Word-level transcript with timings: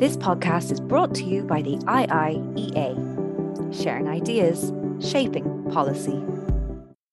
This 0.00 0.16
podcast 0.16 0.72
is 0.72 0.80
brought 0.80 1.14
to 1.16 1.24
you 1.24 1.42
by 1.42 1.60
the 1.60 1.76
IIEA, 1.76 2.94
sharing 3.70 4.08
ideas, 4.08 4.72
shaping 4.98 5.70
policy. 5.70 6.18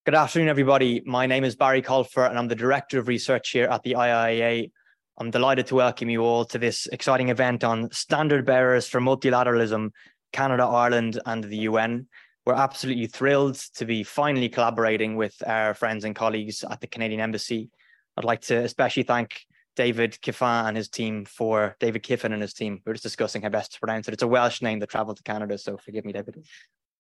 Good 0.06 0.16
afternoon, 0.16 0.48
everybody. 0.48 1.03
My 1.05 1.25
name 1.25 1.43
is 1.43 1.58
Barry 1.58 1.81
Colfer, 1.81 2.29
and 2.29 2.39
I'm 2.39 2.47
the 2.47 2.55
Director 2.55 2.97
of 2.97 3.09
Research 3.09 3.50
here 3.50 3.65
at 3.65 3.83
the 3.83 3.92
IIEA. 3.92 4.71
I'm 5.17 5.31
delighted 5.31 5.67
to 5.67 5.75
welcome 5.75 6.09
you 6.09 6.21
all 6.21 6.45
to 6.45 6.58
this 6.58 6.87
exciting 6.87 7.27
event 7.27 7.65
on 7.65 7.92
standard 7.92 8.45
bearers 8.45 8.88
for 8.88 9.01
multilateralism, 9.01 9.89
Canada, 10.31 10.63
Ireland, 10.63 11.19
and 11.25 11.43
the 11.43 11.57
UN. 11.57 12.07
We're 12.45 12.54
absolutely 12.54 13.07
thrilled 13.07 13.55
to 13.75 13.83
be 13.83 14.04
finally 14.04 14.47
collaborating 14.47 15.17
with 15.17 15.35
our 15.45 15.73
friends 15.73 16.05
and 16.05 16.15
colleagues 16.15 16.63
at 16.63 16.79
the 16.79 16.88
Canadian 16.88 17.19
Embassy. 17.19 17.69
I'd 18.15 18.23
like 18.23 18.43
to 18.43 18.55
especially 18.63 19.04
thank 19.04 19.41
David 19.78 20.20
Kiffin 20.21 20.66
and 20.66 20.75
his 20.75 20.89
team 20.89 21.23
for 21.23 21.77
David 21.80 22.04
Kiffin 22.04 22.34
and 22.34 22.41
his 22.41 22.54
team. 22.54 22.82
We 22.86 22.89
are 22.89 22.94
just 22.94 23.04
discussing 23.04 23.44
how 23.44 23.50
best 23.50 23.73
to 23.73 23.80
pronounce 23.80 24.07
it. 24.07 24.14
It's 24.16 24.23
a 24.23 24.27
Welsh 24.27 24.62
name 24.62 24.80
that 24.80 24.90
travelled 24.90 25.18
to 25.18 25.23
Canada, 25.23 25.58
so 25.58 25.77
forgive 25.77 26.04
me, 26.04 26.12
David. 26.12 26.44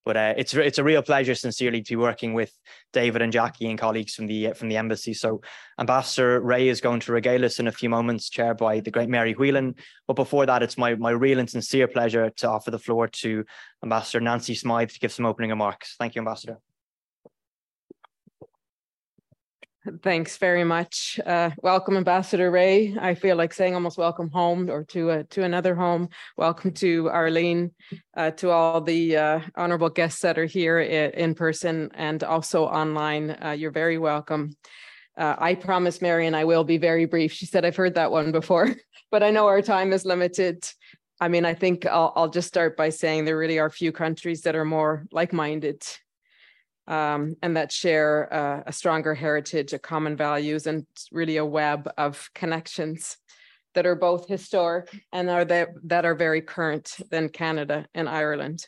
But 0.05 0.15
uh, 0.15 0.33
it's 0.37 0.53
it's 0.53 0.77
a 0.77 0.85
real 0.85 1.01
pleasure, 1.01 1.35
sincerely, 1.35 1.81
to 1.81 1.91
be 1.91 1.95
working 1.97 2.33
with 2.33 2.57
David 2.93 3.21
and 3.21 3.33
Jackie 3.33 3.69
and 3.69 3.77
colleagues 3.77 4.15
from 4.15 4.27
the 4.27 4.53
from 4.53 4.69
the 4.69 4.77
embassy. 4.77 5.13
So 5.13 5.41
Ambassador 5.77 6.39
Rae 6.39 6.69
is 6.69 6.79
going 6.79 7.01
to 7.01 7.11
regale 7.11 7.43
us 7.43 7.59
in 7.59 7.67
a 7.67 7.73
few 7.73 7.89
moments, 7.89 8.29
chaired 8.29 8.55
by 8.55 8.79
the 8.79 8.91
great 8.91 9.09
Mary 9.09 9.33
Whelan. 9.33 9.75
But 10.07 10.15
before 10.15 10.45
that, 10.45 10.63
it's 10.63 10.77
my 10.77 10.95
my 10.95 11.09
real 11.09 11.39
and 11.39 11.49
sincere 11.49 11.89
pleasure 11.89 12.29
to 12.29 12.49
offer 12.49 12.71
the 12.71 12.79
floor 12.79 13.09
to 13.09 13.43
Ambassador 13.83 14.21
Nancy 14.21 14.55
Smyth 14.55 14.93
to 14.93 14.99
give 14.99 15.11
some 15.11 15.25
opening 15.25 15.49
remarks. 15.49 15.95
Thank 15.99 16.15
you, 16.15 16.21
Ambassador. 16.21 16.59
Thanks 20.03 20.37
very 20.37 20.63
much. 20.63 21.19
Uh, 21.25 21.51
welcome, 21.61 21.95
Ambassador 21.95 22.51
Rae. 22.51 22.95
I 22.99 23.13
feel 23.15 23.37
like 23.37 23.53
saying 23.53 23.73
almost 23.73 23.97
welcome 23.97 24.29
home 24.29 24.69
or 24.69 24.83
to 24.85 25.23
to 25.23 25.43
another 25.43 25.75
home. 25.75 26.09
Welcome 26.35 26.71
to 26.73 27.09
Arlene, 27.09 27.71
uh, 28.15 28.31
to 28.31 28.49
all 28.49 28.81
the 28.81 29.15
uh, 29.15 29.39
honorable 29.55 29.89
guests 29.89 30.21
that 30.21 30.37
are 30.37 30.45
here 30.45 30.79
in 30.79 31.35
person 31.35 31.89
and 31.93 32.23
also 32.23 32.65
online. 32.65 33.37
Uh, 33.41 33.51
you're 33.51 33.71
very 33.71 33.97
welcome. 33.97 34.57
Uh, 35.17 35.35
I 35.37 35.55
promise, 35.55 36.01
Mary, 36.01 36.27
and 36.27 36.35
I 36.35 36.43
will 36.43 36.63
be 36.63 36.77
very 36.77 37.05
brief. 37.05 37.31
She 37.31 37.45
said, 37.45 37.63
I've 37.63 37.75
heard 37.75 37.95
that 37.95 38.11
one 38.11 38.31
before, 38.31 38.75
but 39.11 39.23
I 39.23 39.31
know 39.31 39.47
our 39.47 39.61
time 39.61 39.93
is 39.93 40.05
limited. 40.05 40.67
I 41.21 41.29
mean, 41.29 41.45
I 41.45 41.53
think 41.53 41.85
I'll, 41.85 42.13
I'll 42.15 42.29
just 42.29 42.47
start 42.47 42.77
by 42.77 42.89
saying 42.89 43.25
there 43.25 43.37
really 43.37 43.57
are 43.57 43.69
few 43.69 43.91
countries 43.91 44.41
that 44.41 44.55
are 44.55 44.65
more 44.65 45.05
like-minded 45.11 45.81
um, 46.87 47.35
and 47.41 47.57
that 47.57 47.71
share 47.71 48.33
uh, 48.33 48.63
a 48.65 48.73
stronger 48.73 49.13
heritage, 49.13 49.73
a 49.73 49.79
common 49.79 50.15
values, 50.15 50.67
and 50.67 50.85
really 51.11 51.37
a 51.37 51.45
web 51.45 51.89
of 51.97 52.29
connections 52.33 53.17
that 53.75 53.85
are 53.85 53.95
both 53.95 54.27
historic 54.27 54.89
and 55.11 55.29
are 55.29 55.45
that, 55.45 55.69
that 55.83 56.05
are 56.05 56.15
very 56.15 56.41
current 56.41 56.97
than 57.11 57.29
Canada 57.29 57.85
and 57.93 58.09
Ireland. 58.09 58.65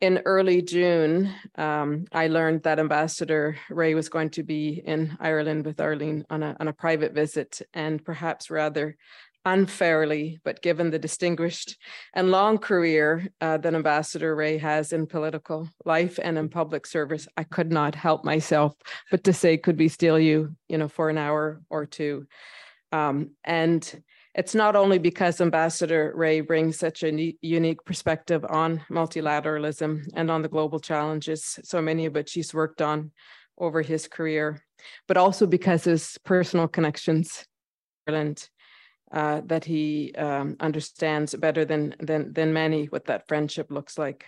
In 0.00 0.22
early 0.24 0.62
June, 0.62 1.32
um, 1.56 2.06
I 2.10 2.26
learned 2.26 2.64
that 2.64 2.80
Ambassador 2.80 3.56
Rae 3.70 3.94
was 3.94 4.08
going 4.08 4.30
to 4.30 4.42
be 4.42 4.82
in 4.84 5.16
Ireland 5.20 5.64
with 5.64 5.80
Arlene 5.80 6.24
on 6.28 6.42
a, 6.42 6.56
on 6.58 6.66
a 6.66 6.72
private 6.72 7.12
visit 7.12 7.60
and 7.72 8.04
perhaps 8.04 8.50
rather 8.50 8.96
unfairly, 9.44 10.40
but 10.44 10.62
given 10.62 10.90
the 10.90 10.98
distinguished 10.98 11.76
and 12.14 12.30
long 12.30 12.58
career 12.58 13.26
uh, 13.40 13.58
that 13.58 13.74
Ambassador 13.74 14.34
Rae 14.34 14.58
has 14.58 14.92
in 14.92 15.06
political 15.06 15.68
life 15.84 16.18
and 16.22 16.38
in 16.38 16.48
public 16.48 16.86
service, 16.86 17.26
I 17.36 17.44
could 17.44 17.72
not 17.72 17.94
help 17.94 18.24
myself 18.24 18.74
but 19.10 19.24
to 19.24 19.32
say, 19.32 19.56
could 19.56 19.78
we 19.78 19.88
steal 19.88 20.18
you, 20.18 20.54
you 20.68 20.78
know, 20.78 20.88
for 20.88 21.10
an 21.10 21.18
hour 21.18 21.60
or 21.70 21.86
two? 21.86 22.26
Um, 22.92 23.32
and 23.44 24.02
it's 24.34 24.54
not 24.54 24.76
only 24.76 24.98
because 24.98 25.40
Ambassador 25.40 26.12
Rae 26.14 26.40
brings 26.40 26.78
such 26.78 27.02
a 27.02 27.34
unique 27.42 27.84
perspective 27.84 28.44
on 28.48 28.82
multilateralism 28.90 30.06
and 30.14 30.30
on 30.30 30.42
the 30.42 30.48
global 30.48 30.80
challenges, 30.80 31.58
so 31.64 31.82
many 31.82 32.06
of 32.06 32.14
which 32.14 32.32
he's 32.32 32.54
worked 32.54 32.80
on 32.80 33.10
over 33.58 33.82
his 33.82 34.08
career, 34.08 34.62
but 35.06 35.16
also 35.16 35.46
because 35.46 35.84
his 35.84 36.18
personal 36.24 36.68
connections 36.68 37.44
Ireland 38.06 38.48
uh, 39.12 39.42
that 39.44 39.64
he 39.64 40.12
um, 40.16 40.56
understands 40.58 41.34
better 41.34 41.64
than, 41.64 41.94
than, 42.00 42.32
than 42.32 42.52
many 42.52 42.86
what 42.86 43.06
that 43.06 43.28
friendship 43.28 43.70
looks 43.70 43.98
like. 43.98 44.26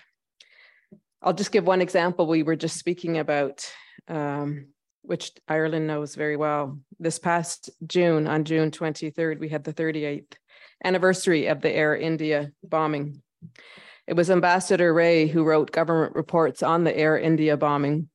I'll 1.23 1.33
just 1.33 1.53
give 1.53 1.67
one 1.67 1.81
example 1.81 2.27
we 2.27 2.43
were 2.43 2.57
just 2.57 2.79
speaking 2.79 3.17
about, 3.19 3.67
um, 4.09 4.67
which 5.01 5.33
Ireland 5.49 5.87
knows 5.87 6.15
very 6.15 6.37
well. 6.37 6.79
This 7.01 7.19
past 7.19 7.71
June, 7.87 8.27
on 8.27 8.45
June 8.45 8.71
23rd, 8.71 9.41
we 9.41 9.49
had 9.49 9.65
the 9.65 9.73
38th 9.73 10.35
anniversary 10.85 11.47
of 11.47 11.63
the 11.63 11.71
Air 11.71 11.97
India 11.97 12.53
bombing. 12.63 13.23
It 14.07 14.15
was 14.15 14.31
Ambassador 14.31 14.93
Rae 14.93 15.27
who 15.27 15.45
wrote 15.45 15.73
government 15.73 16.15
reports 16.15 16.63
on 16.63 16.85
the 16.85 16.95
Air 16.95 17.19
India 17.19 17.57
bombing 17.57 18.11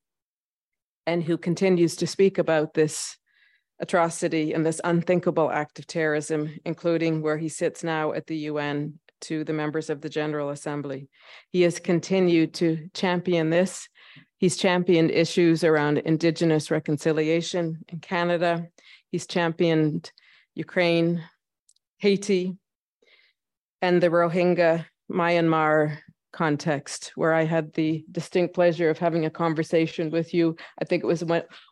and 1.07 1.23
who 1.23 1.37
continues 1.37 1.95
to 1.95 2.07
speak 2.07 2.37
about 2.37 2.75
this 2.75 3.17
atrocity 3.79 4.53
and 4.53 4.65
this 4.65 4.81
unthinkable 4.83 5.49
act 5.51 5.79
of 5.79 5.87
terrorism, 5.87 6.59
including 6.65 7.21
where 7.21 7.37
he 7.37 7.49
sits 7.49 7.83
now 7.83 8.11
at 8.13 8.27
the 8.27 8.37
UN 8.37 8.99
to 9.21 9.43
the 9.43 9.53
members 9.53 9.89
of 9.89 10.01
the 10.01 10.09
General 10.09 10.49
Assembly. 10.49 11.09
He 11.49 11.61
has 11.61 11.79
continued 11.79 12.53
to 12.55 12.89
champion 12.93 13.49
this. 13.49 13.87
He's 14.37 14.57
championed 14.57 15.11
issues 15.11 15.63
around 15.63 15.97
Indigenous 15.99 16.71
reconciliation 16.71 17.83
in 17.89 17.99
Canada. 17.99 18.67
He's 19.11 19.27
championed 19.27 20.11
Ukraine, 20.55 21.23
Haiti, 21.97 22.57
and 23.81 24.01
the 24.01 24.09
Rohingya 24.09 24.85
Myanmar 25.11 25.97
context 26.31 27.11
where 27.15 27.33
I 27.33 27.43
had 27.43 27.73
the 27.73 28.05
distinct 28.11 28.53
pleasure 28.53 28.89
of 28.89 28.97
having 28.97 29.25
a 29.25 29.29
conversation 29.29 30.09
with 30.09 30.33
you. 30.33 30.55
I 30.81 30.85
think 30.85 31.03
it 31.03 31.07
was 31.07 31.23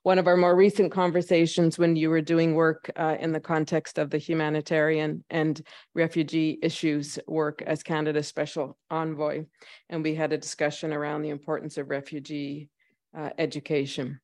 one 0.03 0.19
of 0.19 0.27
our 0.27 0.37
more 0.37 0.55
recent 0.55 0.91
conversations 0.91 1.77
when 1.77 1.95
you 1.95 2.09
were 2.09 2.21
doing 2.21 2.55
work 2.55 2.89
uh, 2.95 3.17
in 3.19 3.31
the 3.31 3.39
context 3.39 3.97
of 3.97 4.09
the 4.09 4.17
humanitarian 4.17 5.23
and 5.29 5.61
refugee 5.93 6.59
issues 6.61 7.19
work 7.27 7.61
as 7.65 7.83
Canada's 7.83 8.27
special 8.27 8.77
envoy. 8.89 9.45
And 9.89 10.03
we 10.03 10.15
had 10.15 10.33
a 10.33 10.37
discussion 10.37 10.93
around 10.93 11.21
the 11.21 11.29
importance 11.29 11.77
of 11.77 11.89
refugee 11.89 12.69
uh, 13.17 13.29
education. 13.37 14.19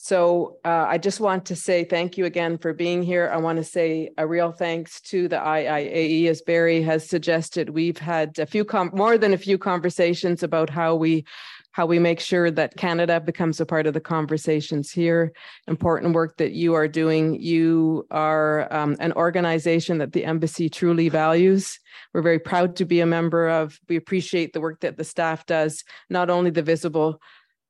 So 0.00 0.58
uh, 0.64 0.86
I 0.88 0.96
just 0.96 1.18
want 1.18 1.46
to 1.46 1.56
say 1.56 1.82
thank 1.82 2.16
you 2.16 2.24
again 2.24 2.56
for 2.56 2.72
being 2.72 3.02
here. 3.02 3.28
I 3.34 3.36
want 3.38 3.56
to 3.56 3.64
say 3.64 4.10
a 4.16 4.28
real 4.28 4.52
thanks 4.52 5.00
to 5.10 5.26
the 5.26 5.38
IIAE, 5.38 6.28
as 6.28 6.40
Barry 6.40 6.80
has 6.82 7.08
suggested. 7.08 7.70
We've 7.70 7.98
had 7.98 8.38
a 8.38 8.46
few 8.46 8.64
more 8.92 9.18
than 9.18 9.34
a 9.34 9.38
few 9.38 9.58
conversations 9.58 10.44
about 10.44 10.70
how 10.70 10.94
we 10.94 11.24
how 11.72 11.84
we 11.84 11.98
make 11.98 12.20
sure 12.20 12.48
that 12.48 12.76
Canada 12.76 13.20
becomes 13.20 13.60
a 13.60 13.66
part 13.66 13.88
of 13.88 13.94
the 13.94 14.00
conversations 14.00 14.92
here. 14.92 15.32
Important 15.66 16.14
work 16.14 16.36
that 16.36 16.52
you 16.52 16.74
are 16.74 16.88
doing. 16.88 17.40
You 17.40 18.06
are 18.12 18.72
um, 18.72 18.96
an 19.00 19.12
organization 19.14 19.98
that 19.98 20.12
the 20.12 20.24
embassy 20.24 20.68
truly 20.68 21.08
values. 21.08 21.78
We're 22.14 22.22
very 22.22 22.38
proud 22.38 22.76
to 22.76 22.84
be 22.84 23.00
a 23.00 23.06
member 23.06 23.48
of. 23.48 23.80
We 23.88 23.96
appreciate 23.96 24.52
the 24.52 24.60
work 24.60 24.80
that 24.80 24.96
the 24.96 25.04
staff 25.04 25.44
does, 25.44 25.82
not 26.08 26.30
only 26.30 26.50
the 26.50 26.62
visible 26.62 27.20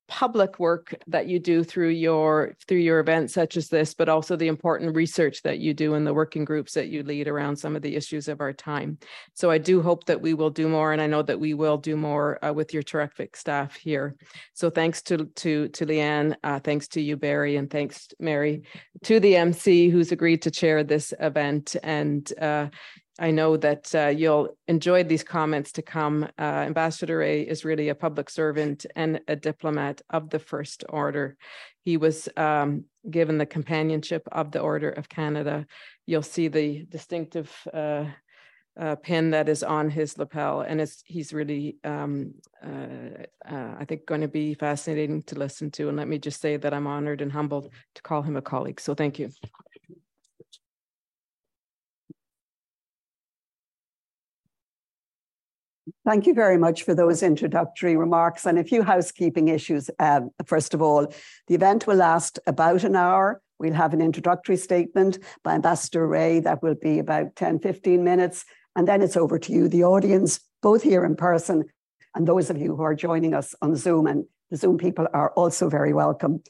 public 0.08 0.58
work 0.58 0.94
that 1.06 1.26
you 1.26 1.38
do 1.38 1.62
through 1.62 1.90
your 1.90 2.56
through 2.66 2.78
your 2.78 2.98
events 2.98 3.34
such 3.34 3.56
as 3.58 3.68
this 3.68 3.92
but 3.92 4.08
also 4.08 4.36
the 4.36 4.48
important 4.48 4.96
research 4.96 5.42
that 5.42 5.58
you 5.58 5.74
do 5.74 5.94
in 5.94 6.04
the 6.04 6.14
working 6.14 6.46
groups 6.46 6.72
that 6.72 6.88
you 6.88 7.02
lead 7.02 7.28
around 7.28 7.56
some 7.56 7.76
of 7.76 7.82
the 7.82 7.94
issues 7.94 8.26
of 8.26 8.40
our 8.40 8.52
time. 8.52 8.98
So 9.34 9.50
i 9.50 9.58
do 9.58 9.82
hope 9.82 10.04
that 10.06 10.20
we 10.20 10.32
will 10.32 10.50
do 10.50 10.68
more 10.68 10.92
and 10.92 11.02
i 11.02 11.06
know 11.06 11.22
that 11.22 11.38
we 11.38 11.52
will 11.52 11.76
do 11.76 11.96
more 11.96 12.42
uh, 12.44 12.52
with 12.52 12.72
your 12.72 12.82
terrific 12.82 13.36
staff 13.36 13.76
here. 13.76 14.16
So 14.54 14.70
thanks 14.70 15.02
to 15.02 15.26
to 15.36 15.68
to 15.68 15.86
leanne 15.86 16.34
uh, 16.42 16.60
thanks 16.60 16.88
to 16.88 17.00
you 17.00 17.16
barry 17.16 17.56
and 17.56 17.70
thanks 17.70 18.08
mary 18.18 18.62
to 19.02 19.20
the 19.20 19.36
mc 19.36 19.90
who's 19.90 20.10
agreed 20.10 20.42
to 20.42 20.50
chair 20.50 20.82
this 20.82 21.12
event. 21.20 21.76
And 21.82 22.32
uh, 22.40 22.68
I 23.18 23.32
know 23.32 23.56
that 23.56 23.94
uh, 23.94 24.08
you'll 24.08 24.56
enjoy 24.68 25.02
these 25.02 25.24
comments 25.24 25.72
to 25.72 25.82
come. 25.82 26.28
Uh, 26.38 26.42
Ambassador 26.42 27.18
Rae 27.18 27.42
is 27.42 27.64
really 27.64 27.88
a 27.88 27.94
public 27.94 28.30
servant 28.30 28.86
and 28.94 29.20
a 29.26 29.34
diplomat 29.34 30.00
of 30.10 30.30
the 30.30 30.38
First 30.38 30.84
Order. 30.88 31.36
He 31.84 31.96
was 31.96 32.28
um, 32.36 32.84
given 33.10 33.38
the 33.38 33.46
companionship 33.46 34.28
of 34.30 34.52
the 34.52 34.60
Order 34.60 34.90
of 34.90 35.08
Canada. 35.08 35.66
You'll 36.06 36.22
see 36.22 36.48
the 36.48 36.84
distinctive 36.88 37.52
uh, 37.72 38.04
uh 38.78 38.94
pin 38.94 39.30
that 39.30 39.48
is 39.48 39.64
on 39.64 39.90
his 39.90 40.16
lapel, 40.18 40.60
and 40.60 40.80
he's 41.04 41.32
really, 41.32 41.78
um, 41.82 42.34
uh, 42.64 43.24
uh, 43.50 43.74
I 43.80 43.84
think, 43.84 44.06
going 44.06 44.20
to 44.20 44.28
be 44.28 44.54
fascinating 44.54 45.24
to 45.24 45.34
listen 45.34 45.72
to. 45.72 45.88
And 45.88 45.96
let 45.96 46.06
me 46.06 46.18
just 46.18 46.40
say 46.40 46.56
that 46.56 46.72
I'm 46.72 46.86
honored 46.86 47.20
and 47.20 47.32
humbled 47.32 47.72
to 47.96 48.02
call 48.02 48.22
him 48.22 48.36
a 48.36 48.42
colleague. 48.42 48.80
So 48.80 48.94
thank 48.94 49.18
you. 49.18 49.30
Thank 56.08 56.26
you 56.26 56.32
very 56.32 56.56
much 56.56 56.84
for 56.84 56.94
those 56.94 57.22
introductory 57.22 57.94
remarks 57.94 58.46
and 58.46 58.58
a 58.58 58.64
few 58.64 58.82
housekeeping 58.82 59.48
issues. 59.48 59.90
Um, 59.98 60.30
first 60.46 60.72
of 60.72 60.80
all, 60.80 61.12
the 61.48 61.54
event 61.54 61.86
will 61.86 61.96
last 61.96 62.38
about 62.46 62.82
an 62.82 62.96
hour. 62.96 63.42
We'll 63.58 63.74
have 63.74 63.92
an 63.92 64.00
introductory 64.00 64.56
statement 64.56 65.18
by 65.44 65.52
Ambassador 65.52 66.06
Rae 66.06 66.40
that 66.40 66.62
will 66.62 66.76
be 66.76 66.98
about 66.98 67.36
10, 67.36 67.58
15 67.58 68.02
minutes. 68.02 68.46
And 68.74 68.88
then 68.88 69.02
it's 69.02 69.18
over 69.18 69.38
to 69.38 69.52
you, 69.52 69.68
the 69.68 69.84
audience, 69.84 70.40
both 70.62 70.82
here 70.82 71.04
in 71.04 71.14
person 71.14 71.66
and 72.14 72.26
those 72.26 72.48
of 72.48 72.56
you 72.56 72.74
who 72.74 72.82
are 72.84 72.94
joining 72.94 73.34
us 73.34 73.54
on 73.60 73.76
Zoom. 73.76 74.06
And 74.06 74.24
the 74.50 74.56
Zoom 74.56 74.78
people 74.78 75.08
are 75.12 75.32
also 75.32 75.68
very 75.68 75.92
welcome. 75.92 76.42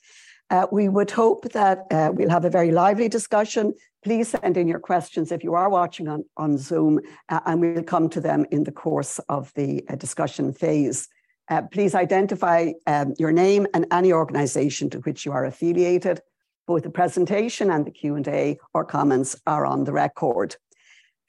Uh, 0.50 0.67
we 0.73 0.89
would 0.89 1.11
hope 1.11 1.45
that 1.53 1.87
uh, 1.91 2.11
we'll 2.15 2.31
have 2.31 2.45
a 2.45 2.50
very 2.50 2.71
lively 2.71 3.09
discussion. 3.09 3.75
Please 4.03 4.29
send 4.29 4.56
in 4.56 4.67
your 4.67 4.79
questions 4.79 5.31
if 5.31 5.45
you 5.45 5.55
are 5.55 5.69
watching 5.69 6.09
on, 6.09 6.25
on 6.37 6.56
Zoom, 6.56 7.00
uh, 7.29 7.41
and 7.45 7.61
we'll 7.61 7.83
come 7.83 8.09
to 8.09 8.21
them 8.21 8.47
in 8.50 8.65
the 8.65 8.73
course 8.73 9.19
of 9.29 9.53
the 9.55 9.85
uh, 9.89 9.97
discussion 9.97 10.53
phase. 10.53 11.09
Uh, 11.50 11.62
please 11.62 11.95
identify 11.95 12.73
um, 12.87 13.15
your 13.19 13.33
name 13.33 13.67
and 13.75 13.87
any 13.93 14.12
organization 14.12 14.89
to 14.91 14.99
which 15.00 15.27
you 15.27 15.33
are 15.33 15.45
affiliated. 15.45 16.21
Both 16.67 16.83
the 16.83 16.91
presentation 16.91 17.71
and 17.71 17.87
the 17.87 17.91
Q&A 17.91 18.59
or 18.73 18.85
comments 18.85 19.37
are 19.47 19.67
on 19.67 19.85
the 19.85 19.93
record. 19.93 20.56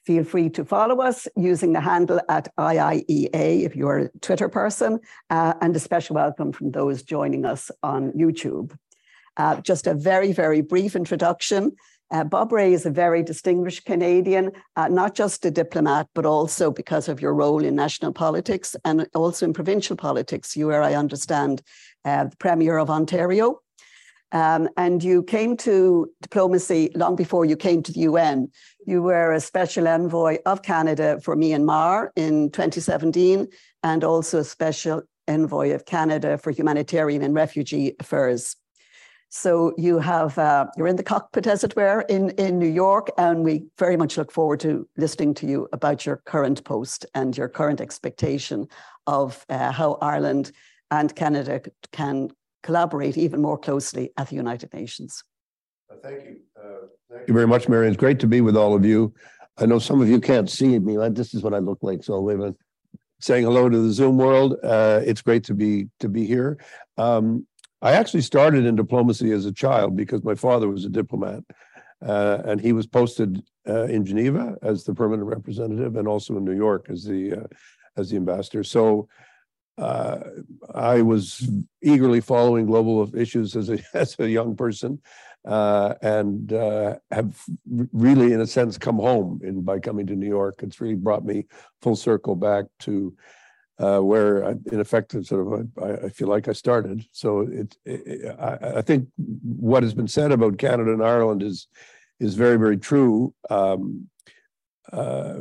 Feel 0.05 0.23
free 0.23 0.49
to 0.51 0.65
follow 0.65 1.01
us 1.01 1.27
using 1.35 1.73
the 1.73 1.81
handle 1.81 2.19
at 2.29 2.53
IIEA 2.57 3.63
if 3.63 3.75
you're 3.75 3.97
a 3.99 4.09
Twitter 4.19 4.49
person, 4.49 4.99
uh, 5.29 5.53
and 5.61 5.75
a 5.75 5.79
special 5.79 6.15
welcome 6.15 6.51
from 6.51 6.71
those 6.71 7.03
joining 7.03 7.45
us 7.45 7.69
on 7.83 8.11
YouTube. 8.13 8.77
Uh, 9.37 9.61
just 9.61 9.87
a 9.87 9.93
very, 9.93 10.31
very 10.31 10.61
brief 10.61 10.95
introduction. 10.95 11.71
Uh, 12.11 12.23
Bob 12.23 12.51
Rae 12.51 12.73
is 12.73 12.85
a 12.85 12.89
very 12.89 13.21
distinguished 13.21 13.85
Canadian, 13.85 14.51
uh, 14.75 14.87
not 14.87 15.13
just 15.13 15.45
a 15.45 15.51
diplomat, 15.51 16.07
but 16.15 16.25
also 16.25 16.71
because 16.71 17.07
of 17.07 17.21
your 17.21 17.35
role 17.35 17.63
in 17.63 17.75
national 17.75 18.13
politics 18.13 18.75
and 18.83 19.07
also 19.13 19.45
in 19.45 19.53
provincial 19.53 19.95
politics. 19.95 20.55
You 20.57 20.69
are, 20.71 20.81
I 20.81 20.95
understand, 20.95 21.61
uh, 22.05 22.25
the 22.25 22.35
Premier 22.37 22.77
of 22.77 22.89
Ontario. 22.89 23.61
Um, 24.31 24.69
and 24.77 25.03
you 25.03 25.23
came 25.23 25.57
to 25.57 26.09
diplomacy 26.21 26.91
long 26.95 27.15
before 27.15 27.45
you 27.45 27.55
came 27.55 27.81
to 27.83 27.91
the 27.91 28.01
UN. 28.01 28.49
You 28.85 29.01
were 29.01 29.33
a 29.33 29.39
special 29.39 29.87
envoy 29.87 30.37
of 30.45 30.61
Canada 30.61 31.19
for 31.21 31.35
Myanmar 31.35 32.09
in 32.15 32.51
2017, 32.51 33.47
and 33.83 34.03
also 34.03 34.39
a 34.39 34.43
special 34.43 35.01
envoy 35.27 35.73
of 35.73 35.85
Canada 35.85 36.37
for 36.37 36.51
humanitarian 36.51 37.23
and 37.23 37.33
refugee 37.33 37.95
affairs. 37.99 38.55
So 39.29 39.73
you 39.77 39.99
have 39.99 40.37
uh, 40.39 40.65
you're 40.75 40.87
in 40.87 40.95
the 40.95 41.03
cockpit, 41.03 41.45
as 41.45 41.63
it 41.63 41.75
were, 41.75 42.01
in 42.09 42.31
in 42.31 42.57
New 42.57 42.67
York, 42.67 43.11
and 43.17 43.43
we 43.43 43.65
very 43.77 43.95
much 43.95 44.17
look 44.17 44.31
forward 44.31 44.59
to 44.61 44.87
listening 44.97 45.35
to 45.35 45.45
you 45.45 45.67
about 45.71 46.03
your 46.03 46.17
current 46.25 46.63
post 46.63 47.05
and 47.13 47.37
your 47.37 47.47
current 47.47 47.79
expectation 47.79 48.67
of 49.05 49.45
uh, 49.49 49.71
how 49.71 49.99
Ireland 50.01 50.51
and 50.89 51.15
Canada 51.15 51.61
can 51.91 52.29
collaborate 52.63 53.17
even 53.17 53.39
more 53.39 53.57
closely 53.57 54.11
at 54.17 54.29
the 54.29 54.35
United 54.35 54.73
Nations. 54.73 55.23
Uh, 55.91 55.95
thank 56.01 56.23
you. 56.23 56.37
Uh, 56.59 56.87
thank 57.11 57.27
you 57.27 57.33
very 57.33 57.47
much, 57.47 57.69
Marion. 57.69 57.93
It's 57.93 57.99
great 57.99 58.19
to 58.21 58.27
be 58.27 58.41
with 58.41 58.57
all 58.57 58.73
of 58.73 58.83
you. 58.83 59.13
I 59.59 59.67
know 59.67 59.77
some 59.77 60.01
of 60.01 60.09
you 60.09 60.19
can't 60.19 60.49
see 60.49 60.79
me. 60.79 60.97
But 60.97 61.13
this 61.13 61.35
is 61.35 61.43
what 61.43 61.53
I 61.53 61.59
look 61.59 61.79
like. 61.83 62.03
So 62.03 62.19
we've 62.19 62.39
been 62.39 62.55
saying 63.19 63.43
hello 63.43 63.69
to 63.69 63.77
the 63.77 63.91
Zoom 63.91 64.17
world. 64.17 64.55
Uh, 64.63 65.01
it's 65.05 65.21
great 65.21 65.43
to 65.45 65.53
be 65.53 65.89
to 65.99 66.09
be 66.09 66.25
here. 66.25 66.57
Um, 66.97 67.45
I 67.81 67.93
actually 67.93 68.21
started 68.21 68.65
in 68.65 68.75
diplomacy 68.75 69.31
as 69.31 69.45
a 69.45 69.53
child 69.53 69.95
because 69.95 70.23
my 70.23 70.35
father 70.35 70.67
was 70.67 70.85
a 70.85 70.89
diplomat, 70.89 71.43
uh, 72.05 72.39
and 72.45 72.59
he 72.59 72.73
was 72.73 72.87
posted 72.87 73.41
uh, 73.67 73.85
in 73.85 74.05
Geneva 74.05 74.57
as 74.61 74.83
the 74.83 74.93
permanent 74.93 75.27
representative, 75.27 75.95
and 75.95 76.07
also 76.07 76.37
in 76.37 76.43
New 76.43 76.55
York 76.55 76.87
as 76.89 77.03
the 77.03 77.33
uh, 77.33 77.47
as 77.97 78.09
the 78.09 78.17
ambassador. 78.17 78.63
So 78.63 79.07
uh, 79.77 80.19
I 80.75 81.01
was 81.01 81.49
eagerly 81.81 82.19
following 82.19 82.65
global 82.65 83.15
issues 83.15 83.55
as 83.55 83.69
a 83.69 83.79
as 83.93 84.19
a 84.19 84.29
young 84.29 84.55
person, 84.55 84.99
uh, 85.45 85.93
and 86.01 86.51
uh, 86.51 86.97
have 87.11 87.41
really, 87.93 88.33
in 88.33 88.41
a 88.41 88.47
sense, 88.47 88.77
come 88.77 88.97
home 88.97 89.39
in 89.43 89.61
by 89.61 89.79
coming 89.79 90.05
to 90.07 90.15
New 90.15 90.27
York. 90.27 90.61
It's 90.63 90.81
really 90.81 90.95
brought 90.95 91.25
me 91.25 91.45
full 91.81 91.95
circle 91.95 92.35
back 92.35 92.65
to 92.79 93.15
uh, 93.79 93.99
where 93.99 94.45
I, 94.45 94.51
in 94.71 94.79
effect 94.79 95.11
sort 95.25 95.47
of 95.47 95.67
I, 95.81 96.05
I, 96.05 96.09
feel 96.09 96.27
like 96.27 96.47
I 96.47 96.53
started. 96.53 97.05
So 97.11 97.41
it, 97.41 97.77
it 97.85 98.35
I, 98.37 98.79
I, 98.79 98.81
think 98.81 99.07
what 99.15 99.83
has 99.83 99.93
been 99.93 100.07
said 100.07 100.31
about 100.31 100.57
Canada 100.57 100.91
and 100.91 101.03
Ireland 101.03 101.41
is 101.41 101.67
is 102.19 102.35
very 102.35 102.57
very 102.57 102.77
true. 102.77 103.33
Um, 103.49 104.09
uh, 104.91 105.35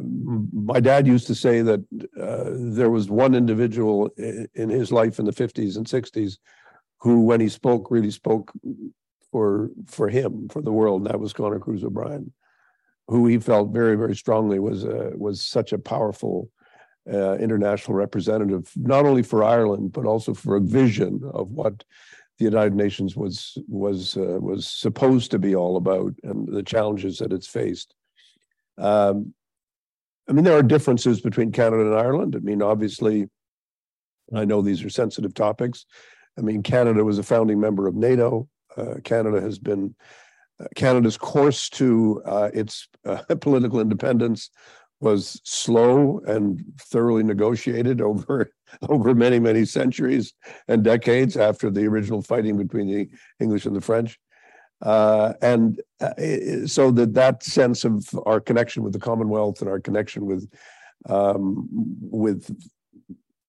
my 0.52 0.78
dad 0.78 1.06
used 1.06 1.26
to 1.26 1.34
say 1.34 1.62
that 1.62 1.80
uh, 2.20 2.50
there 2.54 2.90
was 2.90 3.08
one 3.08 3.34
individual 3.34 4.10
in, 4.18 4.46
in 4.54 4.68
his 4.68 4.92
life 4.92 5.18
in 5.18 5.24
the 5.24 5.32
50s 5.32 5.76
and 5.76 5.86
60s 5.86 6.36
who, 6.98 7.22
when 7.22 7.40
he 7.40 7.48
spoke, 7.48 7.90
really 7.90 8.10
spoke 8.10 8.52
for 9.32 9.70
for 9.86 10.08
him, 10.08 10.48
for 10.48 10.62
the 10.62 10.72
world, 10.72 11.02
and 11.02 11.10
that 11.10 11.20
was 11.20 11.32
Conor 11.32 11.58
Cruise 11.58 11.84
O'Brien, 11.84 12.32
who 13.08 13.26
he 13.26 13.38
felt 13.38 13.70
very, 13.70 13.96
very 13.96 14.14
strongly 14.14 14.58
was 14.58 14.84
a, 14.84 15.12
was 15.16 15.44
such 15.44 15.72
a 15.72 15.78
powerful 15.78 16.50
uh, 17.12 17.34
international 17.34 17.96
representative, 17.96 18.70
not 18.76 19.06
only 19.06 19.22
for 19.22 19.42
Ireland 19.42 19.92
but 19.92 20.04
also 20.04 20.34
for 20.34 20.56
a 20.56 20.60
vision 20.60 21.22
of 21.32 21.50
what 21.50 21.84
the 22.38 22.44
United 22.44 22.74
Nations 22.74 23.16
was 23.16 23.58
was 23.68 24.16
uh, 24.16 24.38
was 24.40 24.66
supposed 24.66 25.30
to 25.32 25.38
be 25.38 25.54
all 25.56 25.76
about 25.76 26.14
and 26.22 26.46
the 26.48 26.62
challenges 26.62 27.18
that 27.18 27.32
it's 27.32 27.48
faced. 27.48 27.94
Um, 28.78 29.34
I 30.28 30.32
mean, 30.32 30.44
there 30.44 30.56
are 30.56 30.62
differences 30.62 31.20
between 31.20 31.52
Canada 31.52 31.86
and 31.86 31.94
Ireland. 31.94 32.36
I 32.36 32.40
mean, 32.40 32.62
obviously, 32.62 33.28
I 34.34 34.44
know 34.44 34.62
these 34.62 34.84
are 34.84 34.90
sensitive 34.90 35.34
topics. 35.34 35.86
I 36.38 36.42
mean, 36.42 36.62
Canada 36.62 37.02
was 37.02 37.18
a 37.18 37.22
founding 37.22 37.58
member 37.58 37.88
of 37.88 37.96
NATO. 37.96 38.48
Uh, 38.76 38.96
Canada 39.02 39.40
has 39.40 39.58
been 39.58 39.94
uh, 40.60 40.66
Canada's 40.76 41.16
course 41.16 41.68
to 41.70 42.22
uh, 42.24 42.50
its 42.54 42.88
uh, 43.04 43.22
political 43.40 43.80
independence 43.80 44.50
was 45.00 45.40
slow 45.44 46.20
and 46.26 46.64
thoroughly 46.80 47.22
negotiated 47.22 48.00
over 48.10 48.50
over 48.88 49.14
many 49.14 49.38
many 49.38 49.64
centuries 49.64 50.34
and 50.68 50.84
decades 50.84 51.36
after 51.36 51.70
the 51.70 51.86
original 51.86 52.22
fighting 52.22 52.56
between 52.56 52.86
the 52.86 53.08
English 53.40 53.66
and 53.66 53.74
the 53.74 53.80
French, 53.80 54.18
uh, 54.82 55.32
and 55.42 55.80
uh, 56.00 56.66
so 56.66 56.90
that 56.90 57.14
that 57.14 57.42
sense 57.42 57.84
of 57.84 58.08
our 58.26 58.40
connection 58.40 58.82
with 58.82 58.92
the 58.92 58.98
Commonwealth 58.98 59.60
and 59.60 59.70
our 59.70 59.80
connection 59.80 60.26
with 60.26 60.48
um, 61.08 61.68
with 61.70 62.54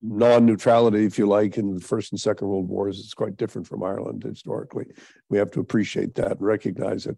non-neutrality, 0.01 1.05
if 1.05 1.17
you 1.17 1.27
like, 1.27 1.57
in 1.57 1.73
the 1.73 1.81
First 1.81 2.11
and 2.11 2.19
Second 2.19 2.47
World 2.47 2.69
Wars 2.69 2.99
is 2.99 3.13
quite 3.13 3.37
different 3.37 3.67
from 3.67 3.83
Ireland 3.83 4.23
historically. 4.23 4.85
We 5.29 5.37
have 5.37 5.51
to 5.51 5.59
appreciate 5.59 6.15
that 6.15 6.31
and 6.31 6.41
recognize 6.41 7.05
it. 7.05 7.17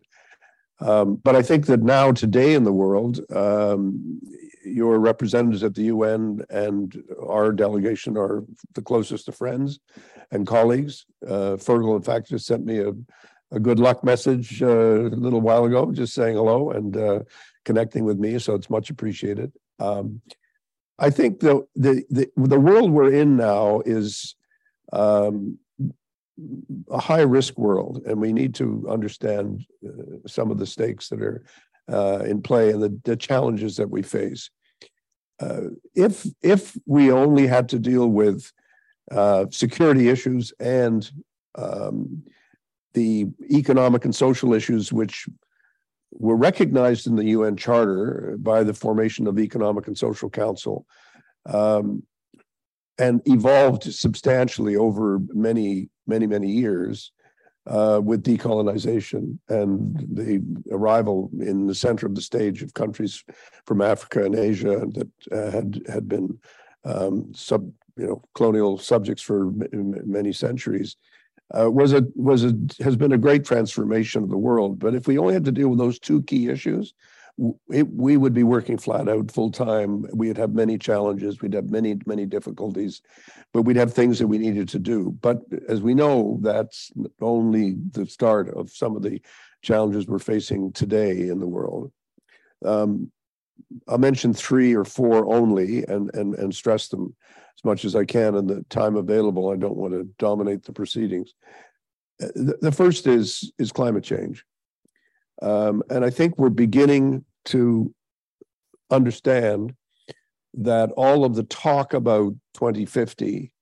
Um, 0.81 1.15
but 1.15 1.35
I 1.35 1.41
think 1.41 1.67
that 1.67 1.81
now, 1.81 2.11
today 2.11 2.55
in 2.55 2.63
the 2.63 2.73
world, 2.73 3.19
um, 3.33 4.19
your 4.65 4.99
representatives 4.99 5.63
at 5.63 5.75
the 5.75 5.83
UN 5.83 6.41
and 6.49 7.03
our 7.27 7.51
delegation 7.51 8.17
are 8.17 8.43
the 8.73 8.81
closest 8.81 9.27
of 9.27 9.35
friends 9.35 9.79
and 10.31 10.47
colleagues. 10.47 11.05
Uh, 11.25 11.57
Fergal, 11.57 11.95
in 11.95 12.01
fact, 12.01 12.29
just 12.29 12.45
sent 12.45 12.65
me 12.65 12.79
a, 12.79 12.93
a 13.51 13.59
good 13.59 13.79
luck 13.79 14.03
message 14.03 14.61
uh, 14.61 15.05
a 15.05 15.09
little 15.09 15.41
while 15.41 15.65
ago, 15.65 15.91
just 15.91 16.13
saying 16.13 16.35
hello 16.35 16.71
and 16.71 16.97
uh, 16.97 17.19
connecting 17.65 18.03
with 18.03 18.17
me. 18.17 18.39
So 18.39 18.55
it's 18.55 18.69
much 18.69 18.89
appreciated. 18.89 19.51
Um, 19.79 20.21
I 20.97 21.09
think 21.09 21.39
the, 21.39 21.65
the 21.75 22.03
the 22.11 22.29
the 22.37 22.59
world 22.59 22.91
we're 22.91 23.11
in 23.11 23.35
now 23.35 23.81
is 23.85 24.35
um, 24.93 25.57
a 26.89 26.99
high 26.99 27.21
risk 27.21 27.57
world, 27.57 28.01
and 28.05 28.19
we 28.19 28.33
need 28.33 28.53
to 28.55 28.85
understand 28.89 29.65
uh, 29.85 30.27
some 30.27 30.51
of 30.51 30.57
the 30.57 30.65
stakes 30.65 31.09
that 31.09 31.21
are 31.21 31.43
uh, 31.91 32.19
in 32.25 32.41
play 32.41 32.71
and 32.71 32.81
the, 32.81 32.99
the, 33.03 33.15
challenges 33.15 33.75
that 33.75 33.89
we 33.89 34.01
face. 34.01 34.49
Uh, 35.39 35.61
if 35.95 36.25
if 36.41 36.77
we 36.85 37.11
only 37.11 37.47
had 37.47 37.67
to 37.69 37.79
deal 37.79 38.07
with 38.07 38.51
uh, 39.11 39.45
security 39.51 40.09
issues 40.09 40.53
and 40.59 41.11
um, 41.55 42.23
the 42.93 43.27
economic 43.49 44.05
and 44.05 44.15
social 44.15 44.53
issues 44.53 44.93
which 44.93 45.27
were 46.11 46.35
recognized 46.35 47.07
in 47.07 47.15
the 47.15 47.25
UN 47.25 47.55
Charter 47.55 48.35
by 48.39 48.63
the 48.63 48.73
formation 48.73 49.27
of 49.27 49.35
the 49.35 49.43
Economic 49.43 49.87
and 49.87 49.97
Social 49.97 50.29
Council 50.29 50.85
um, 51.45 52.03
and 53.01 53.19
evolved 53.25 53.91
substantially 53.91 54.75
over 54.75 55.19
many, 55.33 55.89
many, 56.05 56.27
many 56.27 56.51
years 56.51 57.11
uh, 57.65 57.99
with 58.03 58.23
decolonization 58.23 59.39
and 59.49 60.05
the 60.13 60.39
arrival 60.71 61.31
in 61.39 61.65
the 61.65 61.73
center 61.73 62.05
of 62.05 62.13
the 62.13 62.21
stage 62.21 62.61
of 62.61 62.75
countries 62.75 63.23
from 63.65 63.81
Africa 63.81 64.23
and 64.23 64.35
Asia 64.35 64.85
that 64.93 65.09
uh, 65.31 65.49
had 65.49 65.81
had 65.91 66.07
been 66.07 66.37
um, 66.83 67.31
sub, 67.33 67.71
you 67.97 68.05
know, 68.05 68.21
colonial 68.35 68.77
subjects 68.77 69.23
for 69.23 69.51
many 69.71 70.31
centuries 70.31 70.95
uh, 71.57 71.69
was 71.71 71.93
a 71.93 72.03
was 72.15 72.43
a 72.43 72.53
has 72.83 72.95
been 72.95 73.13
a 73.13 73.17
great 73.17 73.43
transformation 73.43 74.21
of 74.21 74.29
the 74.29 74.37
world. 74.37 74.77
But 74.77 74.93
if 74.93 75.07
we 75.07 75.17
only 75.17 75.33
had 75.33 75.45
to 75.45 75.51
deal 75.51 75.69
with 75.69 75.79
those 75.79 75.99
two 75.99 76.21
key 76.23 76.49
issues, 76.49 76.93
it, 77.69 77.87
we 77.93 78.17
would 78.17 78.33
be 78.33 78.43
working 78.43 78.77
flat 78.77 79.09
out 79.09 79.31
full 79.31 79.51
time. 79.51 80.05
We'd 80.13 80.37
have 80.37 80.53
many 80.53 80.77
challenges. 80.77 81.41
We'd 81.41 81.53
have 81.53 81.69
many 81.69 81.97
many 82.05 82.25
difficulties, 82.25 83.01
but 83.53 83.63
we'd 83.63 83.77
have 83.77 83.93
things 83.93 84.19
that 84.19 84.27
we 84.27 84.37
needed 84.37 84.69
to 84.69 84.79
do. 84.79 85.17
But 85.21 85.41
as 85.67 85.81
we 85.81 85.93
know, 85.93 86.39
that's 86.41 86.91
only 87.21 87.75
the 87.91 88.05
start 88.05 88.49
of 88.49 88.69
some 88.71 88.95
of 88.95 89.01
the 89.01 89.21
challenges 89.61 90.07
we're 90.07 90.19
facing 90.19 90.71
today 90.71 91.29
in 91.29 91.39
the 91.39 91.47
world. 91.47 91.91
Um, 92.65 93.11
I'll 93.87 93.97
mention 93.97 94.33
three 94.33 94.75
or 94.75 94.85
four 94.85 95.33
only 95.33 95.83
and, 95.85 96.13
and, 96.13 96.35
and 96.35 96.53
stress 96.53 96.87
them 96.87 97.15
as 97.57 97.63
much 97.63 97.85
as 97.85 97.95
I 97.95 98.05
can 98.05 98.35
in 98.35 98.47
the 98.47 98.65
time 98.69 98.95
available. 98.95 99.49
I 99.49 99.55
don't 99.55 99.77
want 99.77 99.93
to 99.93 100.09
dominate 100.17 100.63
the 100.63 100.73
proceedings. 100.73 101.33
Uh, 102.21 102.27
the, 102.35 102.57
the 102.61 102.71
first 102.71 103.07
is, 103.07 103.51
is 103.57 103.71
climate 103.71 104.03
change. 104.03 104.43
Um, 105.41 105.83
and 105.89 106.05
I 106.05 106.09
think 106.09 106.37
we're 106.37 106.49
beginning 106.49 107.25
to 107.45 107.93
understand 108.89 109.75
that 110.53 110.91
all 110.91 111.23
of 111.23 111.35
the 111.35 111.43
talk 111.43 111.93
about 111.93 112.33
2050 112.53 113.53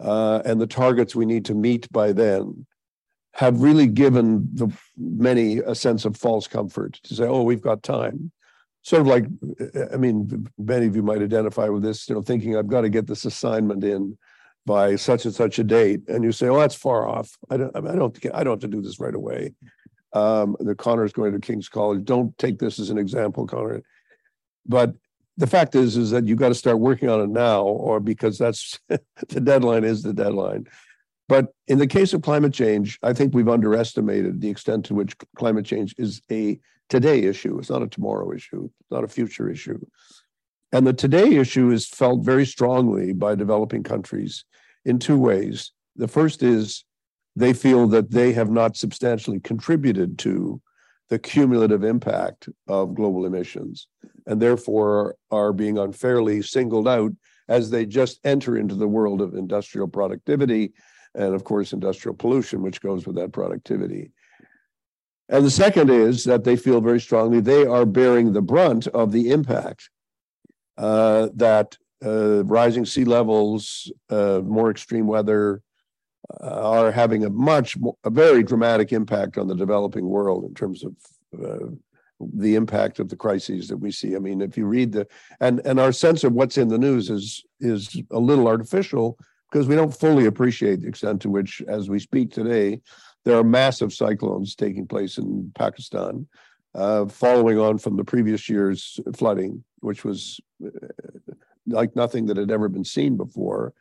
uh, 0.00 0.42
and 0.44 0.60
the 0.60 0.66
targets 0.66 1.14
we 1.14 1.24
need 1.24 1.44
to 1.46 1.54
meet 1.54 1.90
by 1.90 2.12
then 2.12 2.66
have 3.34 3.60
really 3.60 3.86
given 3.86 4.48
the 4.54 4.68
many 4.96 5.58
a 5.58 5.74
sense 5.74 6.04
of 6.04 6.16
false 6.16 6.46
comfort 6.46 6.94
to 7.02 7.14
say, 7.14 7.24
"Oh, 7.24 7.42
we've 7.42 7.60
got 7.60 7.82
time." 7.82 8.32
Sort 8.82 9.02
of 9.02 9.08
like, 9.08 9.26
I 9.92 9.96
mean, 9.96 10.48
many 10.58 10.86
of 10.86 10.96
you 10.96 11.02
might 11.02 11.20
identify 11.20 11.68
with 11.68 11.82
this, 11.82 12.08
you 12.08 12.14
know, 12.14 12.22
thinking 12.22 12.56
I've 12.56 12.68
got 12.68 12.82
to 12.82 12.88
get 12.88 13.06
this 13.06 13.24
assignment 13.24 13.84
in 13.84 14.16
by 14.64 14.96
such 14.96 15.24
and 15.24 15.34
such 15.34 15.58
a 15.58 15.64
date, 15.64 16.00
and 16.08 16.24
you 16.24 16.32
say, 16.32 16.48
"Oh, 16.48 16.58
that's 16.58 16.74
far 16.74 17.06
off. 17.06 17.36
I 17.50 17.56
don't, 17.56 17.76
I 17.76 17.80
don't, 17.80 18.18
I 18.34 18.44
don't 18.44 18.54
have 18.54 18.70
to 18.70 18.76
do 18.76 18.82
this 18.82 19.00
right 19.00 19.14
away." 19.14 19.54
Um, 20.16 20.56
the 20.60 20.74
Connor's 20.74 21.12
going 21.12 21.32
to 21.32 21.38
King's 21.38 21.68
College. 21.68 22.02
Don't 22.04 22.36
take 22.38 22.58
this 22.58 22.78
as 22.78 22.88
an 22.88 22.96
example, 22.96 23.46
Connor. 23.46 23.82
But 24.64 24.94
the 25.36 25.46
fact 25.46 25.74
is, 25.74 25.98
is 25.98 26.10
that 26.10 26.26
you 26.26 26.36
got 26.36 26.48
to 26.48 26.54
start 26.54 26.78
working 26.78 27.10
on 27.10 27.20
it 27.20 27.28
now, 27.28 27.64
or 27.64 28.00
because 28.00 28.38
that's 28.38 28.78
the 28.88 29.40
deadline 29.40 29.84
is 29.84 30.02
the 30.02 30.14
deadline. 30.14 30.68
But 31.28 31.52
in 31.68 31.76
the 31.78 31.86
case 31.86 32.14
of 32.14 32.22
climate 32.22 32.54
change, 32.54 32.98
I 33.02 33.12
think 33.12 33.34
we've 33.34 33.48
underestimated 33.48 34.40
the 34.40 34.48
extent 34.48 34.86
to 34.86 34.94
which 34.94 35.14
climate 35.36 35.66
change 35.66 35.94
is 35.98 36.22
a 36.30 36.58
today 36.88 37.24
issue. 37.24 37.58
It's 37.58 37.68
not 37.68 37.82
a 37.82 37.88
tomorrow 37.88 38.32
issue. 38.32 38.70
It's 38.80 38.90
not 38.90 39.04
a 39.04 39.08
future 39.08 39.50
issue. 39.50 39.84
And 40.72 40.86
the 40.86 40.94
today 40.94 41.36
issue 41.36 41.70
is 41.72 41.86
felt 41.86 42.24
very 42.24 42.46
strongly 42.46 43.12
by 43.12 43.34
developing 43.34 43.82
countries 43.82 44.46
in 44.86 44.98
two 44.98 45.18
ways. 45.18 45.72
The 45.96 46.08
first 46.08 46.42
is 46.42 46.85
they 47.36 47.52
feel 47.52 47.86
that 47.88 48.10
they 48.10 48.32
have 48.32 48.50
not 48.50 48.76
substantially 48.76 49.38
contributed 49.38 50.18
to 50.18 50.60
the 51.10 51.18
cumulative 51.18 51.84
impact 51.84 52.48
of 52.66 52.94
global 52.94 53.26
emissions 53.26 53.86
and 54.26 54.42
therefore 54.42 55.16
are 55.30 55.52
being 55.52 55.78
unfairly 55.78 56.42
singled 56.42 56.88
out 56.88 57.12
as 57.48 57.70
they 57.70 57.86
just 57.86 58.18
enter 58.24 58.56
into 58.56 58.74
the 58.74 58.88
world 58.88 59.20
of 59.20 59.34
industrial 59.34 59.86
productivity 59.86 60.72
and, 61.14 61.34
of 61.34 61.44
course, 61.44 61.72
industrial 61.72 62.16
pollution, 62.16 62.60
which 62.60 62.80
goes 62.80 63.06
with 63.06 63.16
that 63.16 63.32
productivity. 63.32 64.10
And 65.28 65.44
the 65.44 65.50
second 65.50 65.90
is 65.90 66.24
that 66.24 66.44
they 66.44 66.56
feel 66.56 66.80
very 66.80 67.00
strongly 67.00 67.40
they 67.40 67.66
are 67.66 67.86
bearing 67.86 68.32
the 68.32 68.42
brunt 68.42 68.86
of 68.88 69.12
the 69.12 69.30
impact 69.30 69.90
uh, 70.76 71.28
that 71.34 71.76
uh, 72.04 72.44
rising 72.44 72.84
sea 72.84 73.04
levels, 73.04 73.90
uh, 74.10 74.40
more 74.44 74.70
extreme 74.70 75.06
weather, 75.06 75.62
are 76.40 76.90
having 76.90 77.24
a 77.24 77.30
much 77.30 77.76
more, 77.76 77.96
a 78.04 78.10
very 78.10 78.42
dramatic 78.42 78.92
impact 78.92 79.38
on 79.38 79.48
the 79.48 79.54
developing 79.54 80.06
world 80.08 80.44
in 80.44 80.54
terms 80.54 80.84
of 80.84 80.94
uh, 81.42 81.66
the 82.34 82.54
impact 82.54 82.98
of 82.98 83.08
the 83.08 83.16
crises 83.16 83.68
that 83.68 83.76
we 83.76 83.90
see. 83.90 84.16
I 84.16 84.18
mean, 84.18 84.40
if 84.40 84.56
you 84.56 84.66
read 84.66 84.92
the 84.92 85.06
and 85.40 85.60
and 85.64 85.78
our 85.78 85.92
sense 85.92 86.24
of 86.24 86.32
what's 86.32 86.58
in 86.58 86.68
the 86.68 86.78
news 86.78 87.10
is 87.10 87.44
is 87.60 88.00
a 88.10 88.18
little 88.18 88.48
artificial 88.48 89.18
because 89.50 89.68
we 89.68 89.76
don't 89.76 89.94
fully 89.94 90.26
appreciate 90.26 90.80
the 90.80 90.88
extent 90.88 91.22
to 91.22 91.30
which, 91.30 91.62
as 91.68 91.88
we 91.88 91.98
speak 91.98 92.32
today, 92.32 92.80
there 93.24 93.36
are 93.36 93.44
massive 93.44 93.92
cyclones 93.92 94.54
taking 94.54 94.86
place 94.86 95.18
in 95.18 95.52
Pakistan, 95.54 96.26
uh, 96.74 97.06
following 97.06 97.58
on 97.58 97.78
from 97.78 97.96
the 97.96 98.04
previous 98.04 98.48
year's 98.48 98.98
flooding, 99.14 99.62
which 99.80 100.04
was 100.04 100.40
uh, 100.64 100.70
like 101.66 101.94
nothing 101.96 102.26
that 102.26 102.36
had 102.36 102.50
ever 102.50 102.68
been 102.68 102.84
seen 102.84 103.16
before. 103.16 103.72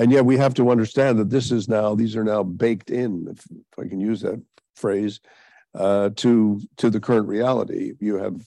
And 0.00 0.10
yet 0.10 0.24
we 0.24 0.38
have 0.38 0.54
to 0.54 0.70
understand 0.70 1.18
that 1.18 1.28
this 1.28 1.52
is 1.52 1.68
now, 1.68 1.94
these 1.94 2.16
are 2.16 2.24
now 2.24 2.42
baked 2.42 2.90
in, 2.90 3.26
if, 3.30 3.44
if 3.50 3.78
I 3.78 3.86
can 3.86 4.00
use 4.00 4.22
that 4.22 4.42
phrase, 4.74 5.20
uh, 5.74 6.08
to 6.16 6.58
to 6.78 6.88
the 6.88 6.98
current 6.98 7.28
reality. 7.28 7.92
You 8.00 8.14
have 8.16 8.40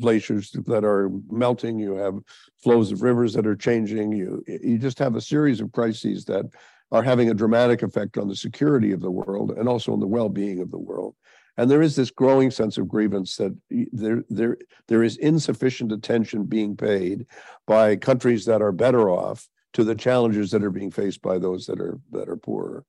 glaciers 0.00 0.52
that 0.52 0.84
are 0.84 1.10
melting. 1.28 1.80
You 1.80 1.96
have 1.96 2.20
flows 2.62 2.92
of 2.92 3.02
rivers 3.02 3.34
that 3.34 3.46
are 3.46 3.56
changing. 3.56 4.12
You 4.12 4.44
you 4.46 4.78
just 4.78 5.00
have 5.00 5.16
a 5.16 5.20
series 5.20 5.60
of 5.60 5.72
crises 5.72 6.24
that 6.26 6.46
are 6.92 7.02
having 7.02 7.28
a 7.28 7.34
dramatic 7.34 7.82
effect 7.82 8.16
on 8.16 8.28
the 8.28 8.36
security 8.36 8.92
of 8.92 9.00
the 9.00 9.10
world 9.10 9.50
and 9.50 9.68
also 9.68 9.92
on 9.92 10.00
the 10.00 10.06
well-being 10.06 10.60
of 10.60 10.70
the 10.70 10.78
world. 10.78 11.16
And 11.56 11.68
there 11.68 11.82
is 11.82 11.96
this 11.96 12.10
growing 12.10 12.52
sense 12.52 12.78
of 12.78 12.88
grievance 12.88 13.36
that 13.36 13.54
there 13.92 14.22
there 14.30 14.56
there 14.86 15.02
is 15.02 15.16
insufficient 15.16 15.90
attention 15.90 16.44
being 16.44 16.76
paid 16.76 17.26
by 17.66 17.96
countries 17.96 18.44
that 18.44 18.62
are 18.62 18.72
better 18.72 19.10
off 19.10 19.48
to 19.72 19.84
the 19.84 19.94
challenges 19.94 20.50
that 20.50 20.64
are 20.64 20.70
being 20.70 20.90
faced 20.90 21.22
by 21.22 21.38
those 21.38 21.66
that 21.66 21.80
are 21.80 21.98
that 22.12 22.28
are 22.28 22.36
poorer. 22.36 22.84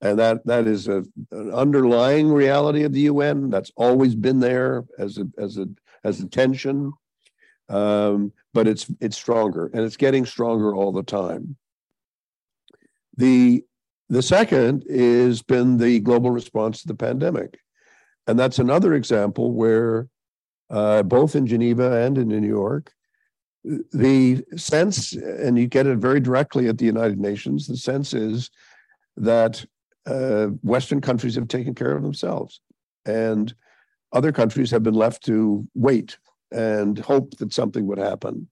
And 0.00 0.18
that 0.18 0.44
that 0.46 0.66
is 0.66 0.88
a, 0.88 1.04
an 1.30 1.52
underlying 1.52 2.32
reality 2.32 2.82
of 2.82 2.92
the 2.92 3.02
UN 3.02 3.50
that's 3.50 3.72
always 3.76 4.14
been 4.14 4.40
there 4.40 4.84
as 4.98 5.18
a 5.18 5.26
as 5.38 5.58
a 5.58 5.66
as 6.02 6.20
a 6.20 6.28
tension. 6.28 6.92
Um, 7.68 8.32
but 8.52 8.68
it's 8.68 8.86
it's 9.00 9.16
stronger 9.16 9.70
and 9.72 9.82
it's 9.82 9.96
getting 9.96 10.26
stronger 10.26 10.74
all 10.74 10.92
the 10.92 11.02
time. 11.02 11.56
The 13.16 13.64
the 14.08 14.22
second 14.22 14.84
is 14.86 15.42
been 15.42 15.78
the 15.78 16.00
global 16.00 16.30
response 16.30 16.82
to 16.82 16.88
the 16.88 16.94
pandemic. 16.94 17.58
And 18.26 18.38
that's 18.38 18.58
another 18.58 18.94
example 18.94 19.52
where 19.52 20.08
uh, 20.70 21.02
both 21.02 21.36
in 21.36 21.46
Geneva 21.46 22.04
and 22.04 22.16
in 22.18 22.28
New 22.28 22.46
York, 22.46 22.92
the 23.64 24.44
sense, 24.56 25.12
and 25.12 25.58
you 25.58 25.66
get 25.66 25.86
it 25.86 25.98
very 25.98 26.20
directly 26.20 26.68
at 26.68 26.78
the 26.78 26.84
United 26.84 27.18
Nations, 27.18 27.66
the 27.66 27.76
sense 27.76 28.12
is 28.12 28.50
that 29.16 29.64
uh, 30.06 30.46
Western 30.62 31.00
countries 31.00 31.34
have 31.34 31.48
taken 31.48 31.74
care 31.74 31.96
of 31.96 32.02
themselves, 32.02 32.60
and 33.06 33.54
other 34.12 34.32
countries 34.32 34.70
have 34.70 34.82
been 34.82 34.94
left 34.94 35.24
to 35.24 35.66
wait 35.74 36.18
and 36.52 36.98
hope 36.98 37.36
that 37.38 37.52
something 37.52 37.86
would 37.86 37.98
happen. 37.98 38.48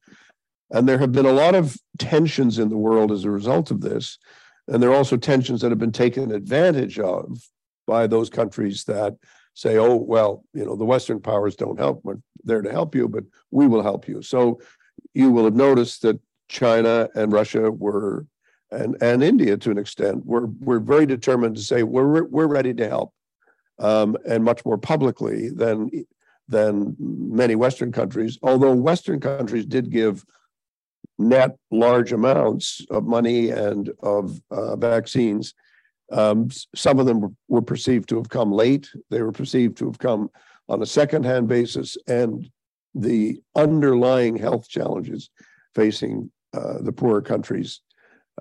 And 0.71 0.89
there 0.89 0.99
have 0.99 1.13
been 1.13 1.27
a 1.27 1.33
lot 1.33 1.55
of 1.55 1.77
tensions 1.99 2.59
in 2.59 2.71
the 2.71 2.79
world 2.79 3.13
as 3.13 3.25
a 3.25 3.31
result 3.31 3.71
of 3.71 3.83
this. 3.83 4.19
And 4.69 4.83
there 4.83 4.91
are 4.91 4.97
also 4.97 5.17
tensions 5.17 5.61
that 5.61 5.71
have 5.71 5.79
been 5.79 5.93
taken 5.93 6.33
advantage 6.33 6.99
of 6.99 7.39
by 7.87 8.07
those 8.07 8.31
countries 8.31 8.85
that 8.85 9.15
say, 9.55 9.77
oh, 9.77 9.97
well, 9.97 10.45
you 10.55 10.65
know, 10.65 10.77
the 10.77 10.85
Western 10.85 11.21
powers 11.21 11.57
don't 11.57 11.79
help. 11.79 12.01
We're 12.03 12.17
there 12.45 12.63
to 12.63 12.73
help 12.73 12.95
you, 12.95 13.07
but 13.09 13.25
we 13.51 13.67
will 13.67 13.83
help 13.83 14.09
you. 14.09 14.23
So 14.23 14.61
you 15.15 15.31
will 15.31 15.45
have 15.45 15.55
noticed 15.55 16.03
that 16.03 16.21
China 16.49 17.09
and 17.15 17.33
Russia 17.33 17.71
were, 17.71 18.27
and, 18.71 18.97
and 19.03 19.23
India 19.23 19.57
to 19.57 19.71
an 19.71 19.79
extent, 19.79 20.25
were, 20.25 20.47
were 20.61 20.81
very 20.81 21.07
determined 21.07 21.57
to 21.57 21.63
say, 21.63 21.83
we're, 21.83 22.25
we're 22.25 22.47
ready 22.47 22.75
to 22.75 22.89
help, 22.89 23.13
um, 23.79 24.17
and 24.29 24.45
much 24.45 24.65
more 24.65 24.79
publicly 24.79 25.49
than, 25.51 25.91
than 26.49 26.97
many 26.99 27.55
Western 27.55 27.93
countries, 27.93 28.39
although 28.43 28.75
Western 28.75 29.21
countries 29.21 29.67
did 29.67 29.91
give 29.91 30.25
net 31.19 31.57
large 31.71 32.13
amounts 32.13 32.85
of 32.91 33.05
money 33.05 33.51
and 33.51 33.91
of 34.03 34.41
uh, 34.51 34.77
vaccines. 34.77 35.55
Um, 36.11 36.49
some 36.75 36.99
of 36.99 37.07
them 37.07 37.37
were 37.49 37.63
perceived 37.63 38.09
to 38.11 38.17
have 38.17 38.29
come 38.29 38.53
late. 38.53 38.91
They 39.11 39.23
were 39.23 39.33
perceived 39.33 39.77
to 39.79 39.87
have 39.87 39.99
come 39.99 40.31
on 40.69 40.83
a 40.83 40.87
second-hand 40.87 41.49
basis, 41.49 41.97
and 42.07 42.51
the 42.95 43.41
underlying 43.57 44.37
health 44.37 44.69
challenges 44.69 45.31
facing 45.75 46.31
uh, 46.55 46.79
the 46.81 46.93
poorer 46.93 47.23
countries 47.23 47.81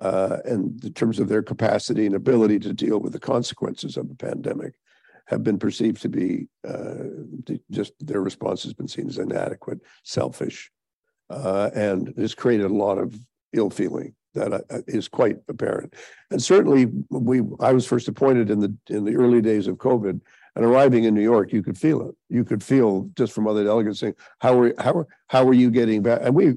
uh, 0.00 0.38
and 0.44 0.82
in 0.84 0.92
terms 0.92 1.18
of 1.18 1.28
their 1.28 1.42
capacity 1.42 2.06
and 2.06 2.14
ability 2.14 2.58
to 2.58 2.72
deal 2.72 2.98
with 2.98 3.12
the 3.12 3.20
consequences 3.20 3.96
of 3.96 4.08
the 4.08 4.14
pandemic 4.14 4.74
have 5.26 5.42
been 5.42 5.58
perceived 5.58 6.02
to 6.02 6.08
be 6.08 6.48
uh, 6.66 7.04
just 7.70 7.92
their 8.00 8.20
response 8.20 8.62
has 8.62 8.74
been 8.74 8.88
seen 8.88 9.08
as 9.08 9.18
inadequate, 9.18 9.78
selfish, 10.02 10.70
uh, 11.30 11.70
and 11.74 12.12
has 12.18 12.34
created 12.34 12.66
a 12.66 12.74
lot 12.74 12.98
of 12.98 13.14
ill 13.52 13.70
feeling 13.70 14.14
that 14.34 14.52
uh, 14.52 14.78
is 14.86 15.08
quite 15.08 15.36
apparent. 15.48 15.94
And 16.30 16.42
certainly, 16.42 16.86
we 17.10 17.42
I 17.60 17.72
was 17.72 17.86
first 17.86 18.08
appointed 18.08 18.50
in 18.50 18.60
the 18.60 18.74
in 18.88 19.04
the 19.04 19.16
early 19.16 19.40
days 19.40 19.66
of 19.68 19.76
COVID, 19.76 20.20
and 20.54 20.64
arriving 20.64 21.04
in 21.04 21.14
New 21.14 21.22
York, 21.22 21.52
you 21.52 21.62
could 21.62 21.78
feel 21.78 22.08
it. 22.08 22.14
You 22.28 22.44
could 22.44 22.62
feel 22.62 23.08
just 23.16 23.32
from 23.32 23.46
other 23.46 23.64
delegates 23.64 24.00
saying, 24.00 24.14
"How 24.40 24.58
are 24.60 24.74
how 24.78 24.92
are 24.92 25.06
how 25.28 25.48
are 25.48 25.54
you 25.54 25.70
getting 25.70 26.02
back?" 26.02 26.20
And 26.22 26.34
we, 26.34 26.54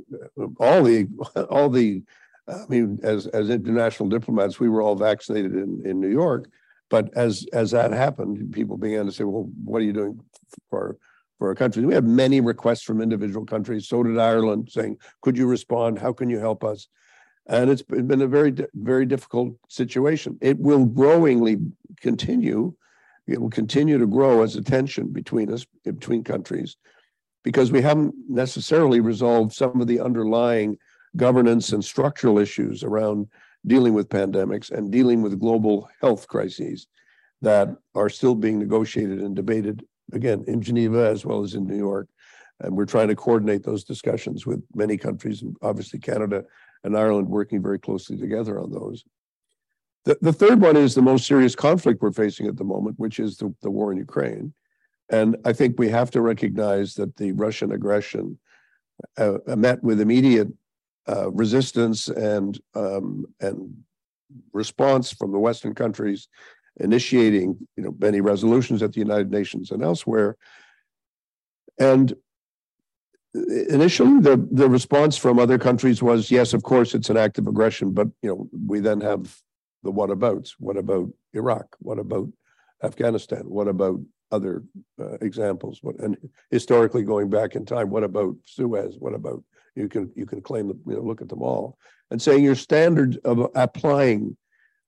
all 0.60 0.84
the 0.84 1.08
all 1.50 1.70
the, 1.70 2.04
I 2.48 2.66
mean, 2.68 3.00
as 3.04 3.28
as 3.28 3.50
international 3.50 4.10
diplomats, 4.10 4.60
we 4.60 4.70
were 4.70 4.82
all 4.82 4.96
vaccinated 4.96 5.54
in 5.54 5.82
in 5.86 6.00
New 6.00 6.10
York. 6.12 6.50
But 6.90 7.16
as 7.16 7.46
as 7.54 7.72
that 7.72 7.92
happened, 7.92 8.52
people 8.54 8.78
began 8.78 9.06
to 9.06 9.12
say, 9.12 9.24
"Well, 9.24 9.50
what 9.64 9.82
are 9.82 9.86
you 9.86 9.94
doing 9.94 10.20
for?" 10.70 10.98
For 11.38 11.50
our 11.50 11.56
country, 11.56 11.84
we 11.86 11.94
had 11.94 12.08
many 12.08 12.40
requests 12.40 12.84
from 12.84 13.02
individual 13.02 13.46
countries. 13.46 13.90
So 13.90 14.04
did 14.04 14.18
Ireland, 14.18 14.70
saying, 14.72 15.00
"Could 15.22 15.38
you 15.38 15.48
respond? 15.48 16.00
How 16.00 16.14
can 16.14 16.30
you 16.30 16.40
help 16.40 16.64
us?" 16.64 16.88
and 17.48 17.70
it's 17.70 17.84
been 17.84 18.24
a 18.24 18.28
very 18.28 18.52
very 18.74 19.06
difficult 19.06 19.54
situation 19.70 20.36
it 20.42 20.58
will 20.58 20.84
growingly 20.84 21.58
continue 22.02 22.74
it 23.28 23.42
will 23.42 23.50
continue 23.50 23.98
to 23.98 24.08
grow 24.08 24.44
as 24.44 24.56
a 24.56 24.62
tension 24.62 25.08
between 25.12 25.52
us 25.52 25.66
between 25.84 26.24
countries 26.24 26.78
because 27.44 27.72
we 27.72 27.82
haven't 27.82 28.14
necessarily 28.28 29.00
resolved 29.00 29.54
some 29.54 29.80
of 29.80 29.88
the 29.88 30.00
underlying 30.00 30.78
governance 31.16 31.72
and 31.72 31.84
structural 31.84 32.40
issues 32.40 32.84
around 32.84 33.28
dealing 33.68 33.94
with 33.94 34.10
pandemics 34.10 34.72
and 34.72 34.92
dealing 34.92 35.22
with 35.22 35.40
global 35.40 35.90
health 36.02 36.28
crises 36.28 36.88
that 37.42 37.70
are 37.94 38.10
still 38.10 38.36
being 38.36 38.60
negotiated 38.60 39.20
and 39.20 39.36
debated 39.36 39.86
again 40.14 40.44
in 40.48 40.62
Geneva 40.62 41.08
as 41.08 41.26
well 41.26 41.44
as 41.44 41.54
in 41.54 41.66
New 41.66 41.78
York. 41.78 42.08
And 42.62 42.76
we're 42.76 42.86
trying 42.86 43.10
to 43.10 43.16
coordinate 43.16 43.64
those 43.64 43.84
discussions 43.84 44.46
with 44.46 44.64
many 44.74 44.98
countries, 44.98 45.44
obviously 45.62 46.00
Canada 46.00 46.44
and 46.84 46.98
Ireland 46.98 47.28
working 47.28 47.62
very 47.62 47.80
closely 47.80 48.18
together 48.18 48.60
on 48.60 48.72
those. 48.72 49.04
The, 50.06 50.18
the 50.22 50.34
third 50.34 50.62
one 50.62 50.78
is 50.78 50.94
the 50.94 51.02
most 51.02 51.28
serious 51.28 51.56
conflict 51.56 52.02
we're 52.02 52.12
facing 52.12 52.48
at 52.48 52.58
the 52.58 52.64
moment, 52.64 53.00
which 53.00 53.20
is 53.20 53.38
the, 53.38 53.54
the 53.62 53.72
war 53.72 53.92
in 53.92 53.98
Ukraine. 53.98 54.54
And 55.10 55.36
I 55.46 55.54
think 55.54 55.78
we 55.78 55.90
have 55.90 56.12
to 56.12 56.22
recognize 56.22 56.96
that 56.96 57.18
the 57.18 57.32
Russian 57.34 57.72
aggression 57.72 58.40
uh, 59.18 59.38
met 59.48 59.84
with 59.84 60.00
immediate 60.00 60.48
uh, 61.08 61.32
resistance 61.32 62.08
and 62.08 62.60
um, 62.74 63.26
and 63.40 63.84
response 64.54 65.12
from 65.12 65.32
the 65.32 65.40
Western 65.40 65.76
countries, 65.76 66.28
initiating 66.78 67.58
you 67.78 67.84
know 67.84 67.96
many 68.00 68.22
resolutions 68.22 68.82
at 68.82 68.94
the 68.94 69.00
United 69.00 69.32
Nations 69.32 69.70
and 69.70 69.84
elsewhere. 69.84 70.36
And 71.80 72.16
initially, 73.70 74.20
the 74.22 74.48
the 74.52 74.70
response 74.70 75.18
from 75.18 75.38
other 75.38 75.60
countries 75.60 76.02
was 76.02 76.32
yes, 76.32 76.54
of 76.54 76.64
course, 76.64 76.96
it's 76.96 77.12
an 77.12 77.18
act 77.18 77.38
of 77.38 77.48
aggression, 77.48 77.92
but 77.92 78.08
you 78.24 78.30
know 78.30 78.50
we 78.66 78.80
then 78.80 79.02
have 79.02 79.40
the 79.86 79.92
what 79.92 80.10
abouts. 80.10 80.56
What 80.60 80.76
about 80.76 81.10
Iraq? 81.34 81.68
What 81.80 82.00
about 82.00 82.28
Afghanistan? 82.84 83.44
What 83.48 83.70
about 83.70 84.02
other 84.32 84.64
uh, 85.00 85.14
examples? 85.22 85.80
What 85.82 85.98
and 86.00 86.18
historically 86.52 87.04
going 87.04 87.30
back 87.30 87.56
in 87.56 87.66
time, 87.66 87.90
what 87.90 88.04
about 88.04 88.36
Suez? 88.44 88.98
What 89.00 89.14
about 89.14 89.44
you 89.76 89.88
can 89.88 90.12
you 90.16 90.26
can 90.26 90.42
claim 90.42 90.68
you 90.68 90.96
know 90.96 91.02
look 91.02 91.22
at 91.22 91.30
them 91.30 91.42
all 91.42 91.78
and 92.12 92.22
saying 92.22 92.44
your 92.44 92.56
standard 92.56 93.18
of 93.24 93.50
applying 93.56 94.36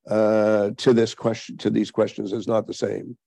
uh, 0.09 0.71
to 0.77 0.93
this 0.93 1.13
question 1.13 1.57
to 1.57 1.69
these 1.69 1.91
questions 1.91 2.33
is 2.33 2.47
not 2.47 2.67
the 2.67 2.73
same. 2.73 3.17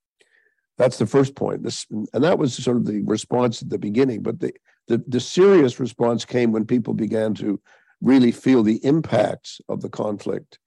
That's 0.77 0.99
the 0.99 1.07
first 1.07 1.35
point. 1.35 1.63
This 1.63 1.87
and 1.91 2.25
that 2.25 2.39
was 2.39 2.55
sort 2.55 2.77
of 2.79 2.87
the 2.87 3.03
response 3.03 3.63
at 3.63 3.71
the 3.71 3.79
beginning, 3.79 4.23
but 4.23 4.41
the 4.41 4.53
the, 4.89 5.03
the 5.07 5.21
serious 5.21 5.79
response 5.79 6.25
came 6.25 6.51
when 6.51 6.67
people 6.67 6.95
began 6.95 7.33
to 7.35 7.61
really 8.01 8.33
feel 8.33 8.63
the 8.63 8.85
impacts 8.85 9.61
of 9.69 9.83
the 9.83 9.91
conflict, 9.91 10.59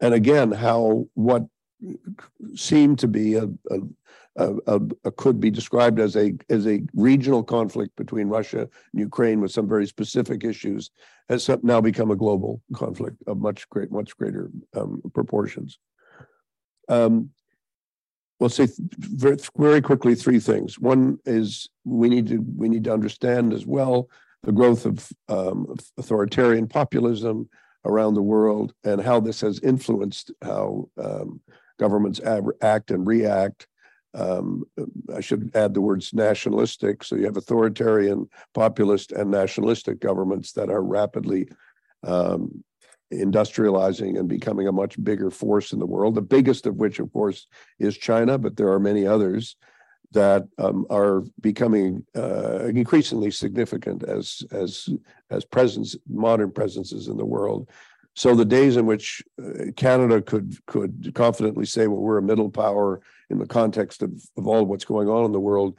and 0.00 0.14
again 0.14 0.52
how 0.52 1.06
what 1.14 1.46
seemed 2.54 2.98
to 2.98 3.08
be 3.08 3.34
a, 3.34 3.44
a, 3.70 3.78
a, 4.66 4.80
a, 5.04 5.10
could 5.12 5.40
be 5.40 5.50
described 5.50 6.00
as 6.00 6.16
a 6.16 6.34
as 6.50 6.66
a 6.66 6.82
regional 6.94 7.42
conflict 7.42 7.94
between 7.96 8.28
Russia 8.28 8.60
and 8.60 9.00
Ukraine 9.00 9.40
with 9.40 9.52
some 9.52 9.68
very 9.68 9.86
specific 9.86 10.44
issues 10.44 10.90
has 11.28 11.48
now 11.62 11.80
become 11.80 12.10
a 12.10 12.16
global 12.16 12.60
conflict 12.74 13.16
of 13.26 13.38
much 13.38 13.68
great 13.68 13.90
much 13.90 14.16
greater 14.16 14.50
um, 14.74 15.02
proportions. 15.14 15.78
Um, 16.88 17.30
we'll 18.40 18.48
say 18.48 18.68
very, 18.98 19.82
quickly 19.82 20.14
three 20.14 20.40
things. 20.40 20.78
One 20.78 21.18
is 21.24 21.68
we 21.84 22.08
need 22.08 22.28
to 22.28 22.44
we 22.56 22.68
need 22.68 22.84
to 22.84 22.92
understand 22.92 23.52
as 23.52 23.66
well 23.66 24.08
the 24.42 24.52
growth 24.52 24.86
of 24.86 25.08
um, 25.28 25.74
authoritarian 25.98 26.68
populism 26.68 27.48
around 27.84 28.14
the 28.14 28.22
world 28.22 28.74
and 28.84 29.00
how 29.00 29.20
this 29.20 29.40
has 29.40 29.60
influenced 29.60 30.32
how 30.42 30.88
um, 31.02 31.40
governments 31.78 32.20
act 32.60 32.90
and 32.90 33.06
react 33.06 33.66
um, 34.14 34.64
I 35.14 35.20
should 35.20 35.50
add 35.54 35.74
the 35.74 35.80
words 35.80 36.12
nationalistic. 36.14 37.04
So 37.04 37.16
you 37.16 37.24
have 37.24 37.36
authoritarian, 37.36 38.28
populist, 38.54 39.12
and 39.12 39.30
nationalistic 39.30 40.00
governments 40.00 40.52
that 40.52 40.70
are 40.70 40.82
rapidly 40.82 41.48
um, 42.04 42.64
industrializing 43.12 44.18
and 44.18 44.28
becoming 44.28 44.66
a 44.66 44.72
much 44.72 45.02
bigger 45.02 45.30
force 45.30 45.72
in 45.72 45.78
the 45.78 45.86
world. 45.86 46.14
The 46.14 46.22
biggest 46.22 46.66
of 46.66 46.76
which, 46.76 46.98
of 46.98 47.12
course, 47.12 47.46
is 47.78 47.96
China, 47.96 48.38
but 48.38 48.56
there 48.56 48.72
are 48.72 48.80
many 48.80 49.06
others 49.06 49.56
that 50.12 50.44
um, 50.58 50.86
are 50.90 51.22
becoming 51.40 52.04
uh, 52.16 52.64
increasingly 52.66 53.30
significant 53.30 54.02
as 54.04 54.42
as 54.50 54.88
as 55.30 55.44
presence, 55.44 55.96
modern 56.08 56.50
presences 56.50 57.08
in 57.08 57.16
the 57.16 57.26
world. 57.26 57.68
So 58.14 58.34
the 58.34 58.44
days 58.44 58.76
in 58.76 58.86
which 58.86 59.22
uh, 59.40 59.70
Canada 59.76 60.22
could 60.22 60.56
could 60.66 61.12
confidently 61.14 61.66
say, 61.66 61.86
"Well, 61.86 62.00
we're 62.00 62.18
a 62.18 62.22
middle 62.22 62.50
power," 62.50 63.00
in 63.30 63.38
the 63.38 63.46
context 63.46 64.02
of, 64.02 64.10
of 64.36 64.46
all 64.46 64.64
what's 64.64 64.84
going 64.84 65.08
on 65.08 65.24
in 65.24 65.32
the 65.32 65.40
world 65.40 65.78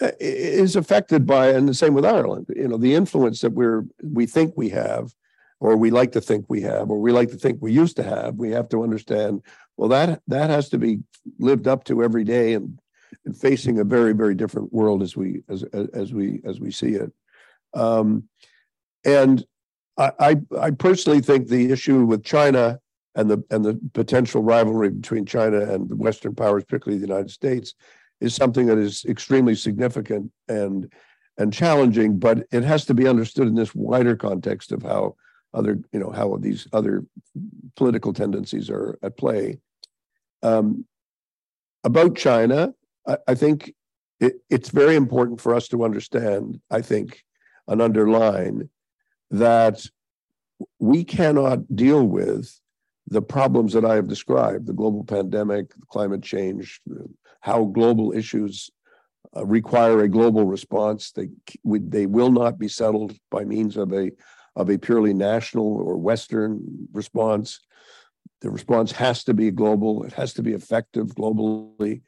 uh, 0.00 0.10
is 0.20 0.76
affected 0.76 1.26
by 1.26 1.48
and 1.48 1.68
the 1.68 1.74
same 1.74 1.94
with 1.94 2.04
Ireland 2.04 2.46
you 2.54 2.68
know 2.68 2.76
the 2.76 2.94
influence 2.94 3.40
that 3.40 3.52
we're 3.52 3.84
we 4.02 4.26
think 4.26 4.54
we 4.56 4.68
have 4.70 5.14
or 5.60 5.76
we 5.76 5.90
like 5.90 6.12
to 6.12 6.20
think 6.20 6.46
we 6.48 6.60
have 6.62 6.90
or 6.90 6.98
we 6.98 7.12
like 7.12 7.30
to 7.30 7.36
think 7.36 7.58
we 7.60 7.72
used 7.72 7.96
to 7.96 8.02
have 8.02 8.36
we 8.36 8.50
have 8.50 8.68
to 8.70 8.82
understand 8.82 9.42
well 9.76 9.88
that 9.88 10.20
that 10.28 10.50
has 10.50 10.68
to 10.70 10.78
be 10.78 11.00
lived 11.38 11.68
up 11.68 11.84
to 11.84 12.02
every 12.02 12.24
day 12.24 12.54
and, 12.54 12.78
facing 13.38 13.78
a 13.78 13.84
very 13.84 14.12
very 14.12 14.34
different 14.34 14.72
world 14.72 15.02
as 15.02 15.16
we 15.16 15.42
as 15.48 15.62
as 15.94 16.12
we 16.12 16.40
as 16.44 16.60
we 16.60 16.70
see 16.70 16.94
it 16.94 17.12
um, 17.74 18.24
and 19.04 19.44
I, 19.98 20.12
I 20.18 20.36
I 20.60 20.70
personally 20.70 21.20
think 21.20 21.48
the 21.48 21.70
issue 21.70 22.04
with 22.04 22.24
China 22.24 22.80
and 23.14 23.30
the 23.30 23.42
and 23.50 23.64
the 23.64 23.78
potential 23.92 24.42
rivalry 24.42 24.90
between 24.90 25.26
China 25.26 25.60
and 25.60 25.88
the 25.88 25.96
Western 25.96 26.34
powers, 26.34 26.64
particularly 26.64 26.98
the 26.98 27.06
United 27.06 27.30
States, 27.30 27.74
is 28.20 28.34
something 28.34 28.66
that 28.66 28.78
is 28.78 29.04
extremely 29.04 29.54
significant 29.54 30.30
and 30.48 30.92
and 31.38 31.52
challenging. 31.52 32.18
But 32.18 32.46
it 32.52 32.64
has 32.64 32.84
to 32.86 32.94
be 32.94 33.06
understood 33.06 33.48
in 33.48 33.54
this 33.54 33.74
wider 33.74 34.16
context 34.16 34.72
of 34.72 34.82
how 34.82 35.16
other 35.54 35.78
you 35.92 36.00
know 36.00 36.10
how 36.10 36.36
these 36.36 36.66
other 36.72 37.04
political 37.76 38.12
tendencies 38.12 38.70
are 38.70 38.98
at 39.02 39.16
play. 39.16 39.58
Um, 40.42 40.86
about 41.84 42.16
China, 42.16 42.74
I, 43.06 43.18
I 43.28 43.34
think 43.34 43.74
it, 44.20 44.34
it's 44.50 44.70
very 44.70 44.96
important 44.96 45.40
for 45.40 45.54
us 45.54 45.68
to 45.68 45.84
understand. 45.84 46.60
I 46.70 46.82
think 46.82 47.22
and 47.68 47.80
underline 47.80 48.68
that 49.30 49.86
we 50.78 51.04
cannot 51.04 51.74
deal 51.74 52.04
with 52.04 52.60
the 53.08 53.22
problems 53.22 53.72
that 53.72 53.84
I 53.84 53.94
have 53.96 54.08
described 54.08 54.66
the 54.66 54.72
global 54.72 55.04
pandemic, 55.04 55.72
climate 55.88 56.22
change, 56.22 56.80
how 57.40 57.64
global 57.64 58.12
issues 58.12 58.70
uh, 59.36 59.44
require 59.44 60.00
a 60.00 60.08
global 60.08 60.44
response. 60.44 61.10
They, 61.10 61.28
we, 61.64 61.80
they 61.80 62.06
will 62.06 62.30
not 62.30 62.58
be 62.58 62.68
settled 62.68 63.16
by 63.30 63.44
means 63.44 63.76
of 63.76 63.92
a, 63.92 64.10
of 64.54 64.70
a 64.70 64.78
purely 64.78 65.14
national 65.14 65.66
or 65.66 65.96
Western 65.96 66.88
response. 66.92 67.60
The 68.40 68.50
response 68.50 68.92
has 68.92 69.24
to 69.24 69.34
be 69.34 69.50
global, 69.50 70.04
it 70.04 70.12
has 70.12 70.32
to 70.34 70.42
be 70.42 70.52
effective 70.52 71.14
globally. 71.14 72.02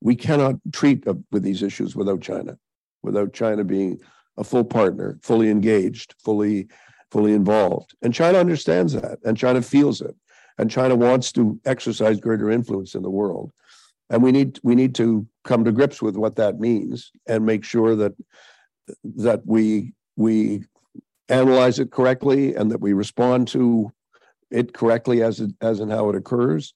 We 0.00 0.16
cannot 0.16 0.56
treat 0.72 1.06
uh, 1.06 1.14
with 1.32 1.42
these 1.42 1.62
issues 1.62 1.96
without 1.96 2.20
China, 2.20 2.58
without 3.02 3.32
China 3.32 3.64
being 3.64 4.00
a 4.36 4.44
full 4.44 4.64
partner, 4.64 5.18
fully 5.22 5.50
engaged, 5.50 6.14
fully 6.18 6.68
fully 7.10 7.32
involved. 7.32 7.94
And 8.02 8.12
China 8.12 8.38
understands 8.38 8.92
that, 8.92 9.18
and 9.24 9.36
China 9.36 9.62
feels 9.62 10.02
it 10.02 10.14
and 10.58 10.70
China 10.70 10.96
wants 10.96 11.32
to 11.32 11.58
exercise 11.64 12.20
greater 12.20 12.50
influence 12.50 12.94
in 12.94 13.02
the 13.02 13.10
world. 13.10 13.52
And 14.10 14.22
we 14.22 14.32
need 14.32 14.58
we 14.62 14.74
need 14.74 14.94
to 14.96 15.26
come 15.44 15.64
to 15.64 15.72
grips 15.72 16.02
with 16.02 16.16
what 16.16 16.36
that 16.36 16.58
means 16.58 17.12
and 17.26 17.46
make 17.46 17.64
sure 17.64 17.94
that 17.96 18.12
that 19.16 19.42
we 19.46 19.92
we 20.16 20.64
analyze 21.28 21.78
it 21.78 21.92
correctly 21.92 22.54
and 22.54 22.70
that 22.70 22.80
we 22.80 22.92
respond 22.94 23.48
to 23.48 23.92
it 24.50 24.72
correctly 24.72 25.22
as 25.22 25.40
it, 25.40 25.50
as 25.60 25.80
and 25.80 25.92
how 25.92 26.08
it 26.08 26.16
occurs. 26.16 26.74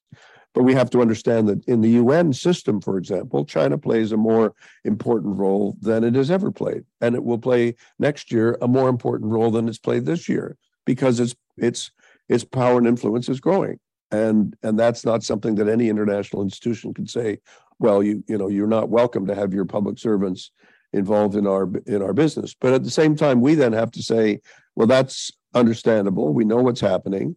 But 0.55 0.65
we 0.65 0.75
have 0.75 0.91
to 0.91 1.01
understand 1.01 1.49
that 1.49 1.65
in 1.65 1.81
the 1.81 1.91
UN 1.91 2.33
system, 2.33 2.81
for 2.81 2.99
example, 2.99 3.45
China 3.45 3.79
plays 3.79 4.13
a 4.13 4.17
more 4.17 4.55
important 4.85 5.37
role 5.37 5.77
than 5.81 6.05
it 6.05 6.15
has 6.15 6.31
ever 6.31 6.51
played, 6.51 6.85
and 7.01 7.15
it 7.15 7.25
will 7.25 7.39
play 7.39 7.75
next 7.99 8.31
year 8.31 8.59
a 8.61 8.69
more 8.69 8.89
important 8.89 9.31
role 9.31 9.51
than 9.51 9.69
it's 9.69 9.79
played 9.79 10.05
this 10.05 10.29
year 10.29 10.57
because 10.85 11.21
it's 11.21 11.35
it's 11.57 11.91
its 12.29 12.45
power 12.45 12.79
and 12.79 12.87
influence 12.87 13.29
is 13.29 13.41
growing. 13.41 13.79
And, 14.11 14.55
and 14.63 14.79
that's 14.79 15.05
not 15.05 15.23
something 15.23 15.55
that 15.57 15.69
any 15.69 15.89
international 15.89 16.43
institution 16.43 16.93
can 16.93 17.07
say, 17.07 17.39
well, 17.79 18.03
you, 18.03 18.23
you 18.29 18.37
know, 18.37 18.49
you're 18.49 18.67
not 18.67 18.91
welcome 18.91 19.27
to 19.27 19.35
have 19.35 19.55
your 19.55 19.65
public 19.65 19.99
servants 19.99 20.51
involved 20.93 21.35
in 21.35 21.47
our 21.47 21.71
in 21.87 22.03
our 22.03 22.13
business. 22.13 22.55
But 22.59 22.75
at 22.75 22.85
the 22.85 22.91
same 22.91 23.17
time, 23.17 23.41
we 23.41 23.55
then 23.55 23.73
have 23.73 23.91
to 23.93 24.03
say, 24.03 24.41
well, 24.77 24.87
that's 24.87 25.33
understandable. 25.55 26.33
We 26.33 26.45
know 26.45 26.59
what's 26.59 26.81
happening, 26.81 27.37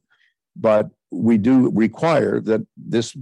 but 0.55 0.89
we 1.11 1.37
do 1.37 1.69
require 1.71 2.39
that 2.41 2.65
this 2.77 3.15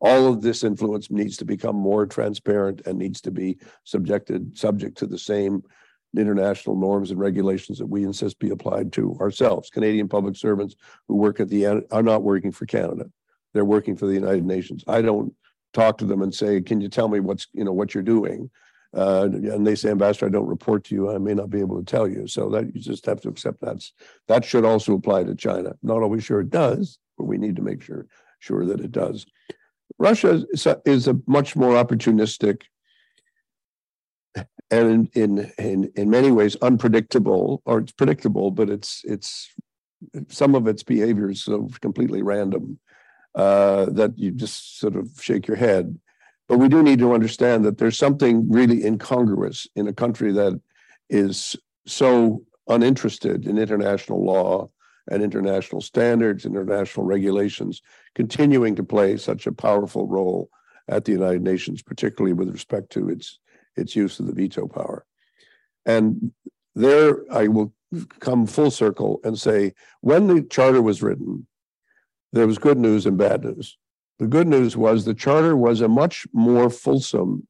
all 0.00 0.28
of 0.28 0.42
this 0.42 0.62
influence 0.62 1.10
needs 1.10 1.36
to 1.36 1.44
become 1.44 1.74
more 1.74 2.06
transparent 2.06 2.82
and 2.86 2.98
needs 2.98 3.20
to 3.20 3.30
be 3.30 3.58
subjected 3.84 4.56
subject 4.56 4.96
to 4.98 5.06
the 5.06 5.18
same 5.18 5.62
international 6.16 6.76
norms 6.76 7.10
and 7.10 7.20
regulations 7.20 7.78
that 7.78 7.86
we 7.86 8.04
insist 8.04 8.38
be 8.38 8.50
applied 8.50 8.92
to 8.92 9.16
ourselves. 9.20 9.70
Canadian 9.70 10.08
public 10.08 10.36
servants 10.36 10.74
who 11.06 11.16
work 11.16 11.40
at 11.40 11.48
the 11.48 11.66
are 11.66 12.02
not 12.02 12.22
working 12.22 12.52
for 12.52 12.64
Canada. 12.66 13.10
They're 13.52 13.64
working 13.64 13.96
for 13.96 14.06
the 14.06 14.14
United 14.14 14.44
Nations. 14.44 14.84
I 14.86 15.02
don't 15.02 15.34
talk 15.74 15.98
to 15.98 16.06
them 16.06 16.22
and 16.22 16.34
say, 16.34 16.60
"Can 16.60 16.80
you 16.80 16.88
tell 16.88 17.08
me 17.08 17.20
what's 17.20 17.46
you 17.52 17.64
know 17.64 17.72
what 17.72 17.94
you're 17.94 18.02
doing?" 18.02 18.50
Uh, 18.96 19.28
and 19.32 19.66
they 19.66 19.74
say, 19.74 19.90
Ambassador, 19.90 20.26
I 20.26 20.30
don't 20.30 20.46
report 20.46 20.84
to 20.84 20.94
you. 20.94 21.10
I 21.10 21.18
may 21.18 21.34
not 21.34 21.50
be 21.50 21.60
able 21.60 21.78
to 21.78 21.84
tell 21.84 22.08
you. 22.08 22.26
So 22.26 22.48
that 22.50 22.74
you 22.74 22.80
just 22.80 23.04
have 23.06 23.20
to 23.22 23.28
accept 23.28 23.60
that's 23.60 23.92
that 24.28 24.44
should 24.44 24.64
also 24.64 24.94
apply 24.94 25.24
to 25.24 25.34
China. 25.34 25.74
Not 25.82 26.02
always 26.02 26.24
sure 26.24 26.40
it 26.40 26.50
does, 26.50 26.98
but 27.18 27.24
we 27.24 27.38
need 27.38 27.56
to 27.56 27.62
make 27.62 27.82
sure 27.82 28.06
sure 28.38 28.64
that 28.64 28.80
it 28.80 28.92
does. 28.92 29.26
Russia 29.98 30.44
is 30.52 30.66
a, 30.66 30.80
is 30.84 31.08
a 31.08 31.18
much 31.26 31.56
more 31.56 31.74
opportunistic 31.74 32.62
and 34.70 35.08
in, 35.14 35.38
in 35.38 35.52
in 35.58 35.92
in 35.94 36.10
many 36.10 36.30
ways 36.30 36.56
unpredictable, 36.62 37.62
or 37.64 37.78
it's 37.78 37.92
predictable, 37.92 38.50
but 38.50 38.68
it's 38.68 39.02
it's 39.04 39.50
some 40.28 40.54
of 40.54 40.66
its 40.66 40.82
behavior 40.82 41.30
is 41.30 41.42
so 41.42 41.68
completely 41.80 42.22
random 42.22 42.78
uh, 43.34 43.86
that 43.86 44.18
you 44.18 44.30
just 44.30 44.78
sort 44.78 44.96
of 44.96 45.10
shake 45.20 45.46
your 45.46 45.56
head. 45.56 45.98
But 46.48 46.58
we 46.58 46.68
do 46.68 46.82
need 46.82 46.98
to 47.00 47.12
understand 47.12 47.64
that 47.64 47.78
there's 47.78 47.98
something 47.98 48.50
really 48.50 48.84
incongruous 48.84 49.66
in 49.76 49.86
a 49.86 49.92
country 49.92 50.32
that 50.32 50.58
is 51.10 51.56
so 51.86 52.42
uninterested 52.68 53.46
in 53.46 53.58
international 53.58 54.24
law 54.24 54.70
and 55.10 55.22
international 55.22 55.80
standards, 55.80 56.44
international 56.44 57.06
regulations, 57.06 57.82
continuing 58.14 58.74
to 58.76 58.82
play 58.82 59.16
such 59.16 59.46
a 59.46 59.52
powerful 59.52 60.06
role 60.06 60.50
at 60.88 61.04
the 61.04 61.12
United 61.12 61.42
Nations, 61.42 61.82
particularly 61.82 62.32
with 62.32 62.50
respect 62.50 62.90
to 62.90 63.08
its 63.08 63.38
its 63.76 63.94
use 63.94 64.18
of 64.18 64.26
the 64.26 64.32
veto 64.32 64.66
power. 64.66 65.06
And 65.86 66.32
there 66.74 67.20
I 67.32 67.48
will 67.48 67.72
come 68.20 68.46
full 68.46 68.70
circle 68.70 69.20
and 69.24 69.38
say 69.38 69.74
when 70.00 70.26
the 70.26 70.42
charter 70.42 70.82
was 70.82 71.02
written, 71.02 71.46
there 72.32 72.46
was 72.46 72.58
good 72.58 72.78
news 72.78 73.06
and 73.06 73.16
bad 73.16 73.44
news. 73.44 73.78
The 74.18 74.26
good 74.26 74.48
news 74.48 74.76
was 74.76 75.04
the 75.04 75.14
charter 75.14 75.56
was 75.56 75.80
a 75.80 75.88
much 75.88 76.26
more 76.32 76.70
fulsome 76.70 77.46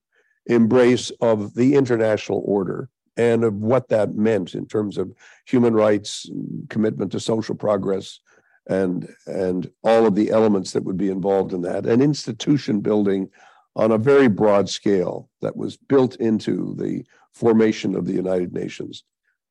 embrace 0.47 1.11
of 1.21 1.55
the 1.55 1.75
international 1.75 2.43
order 2.45 2.89
and 3.17 3.43
of 3.43 3.55
what 3.55 3.89
that 3.89 4.15
meant 4.15 4.55
in 4.55 4.67
terms 4.67 4.99
of 4.99 5.13
human 5.47 5.75
rights, 5.75 6.31
commitment 6.69 7.13
to 7.13 7.21
social 7.21 7.55
progress, 7.55 8.21
and 8.69 9.09
and 9.27 9.71
all 9.83 10.07
of 10.07 10.15
the 10.15 10.31
elements 10.31 10.73
that 10.73 10.85
would 10.85 10.99
be 10.99 11.11
involved 11.11 11.53
in 11.53 11.63
that, 11.63 11.87
and 11.87 12.03
institution 12.03 12.81
building 12.81 13.29
on 13.75 13.93
a 13.93 13.99
very 13.99 14.29
broad 14.29 14.69
scale 14.69 15.29
that 15.41 15.57
was 15.57 15.77
built 15.77 16.17
into 16.17 16.75
the 16.79 17.05
formation 17.33 17.95
of 17.95 18.05
the 18.05 18.13
United 18.13 18.53
Nations 18.53 19.05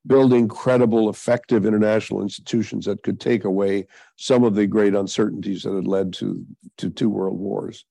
building 0.05 0.47
credible, 0.47 1.09
effective 1.09 1.65
international 1.65 2.21
institutions 2.21 2.85
that 2.85 3.03
could 3.03 3.19
take 3.19 3.43
away 3.43 3.85
some 4.15 4.43
of 4.43 4.55
the 4.55 4.67
great 4.67 4.93
uncertainties 4.93 5.63
that 5.63 5.73
had 5.73 5.87
led 5.87 6.13
to, 6.13 6.45
to 6.77 6.89
two 6.89 7.09
world 7.09 7.37
wars. 7.37 7.85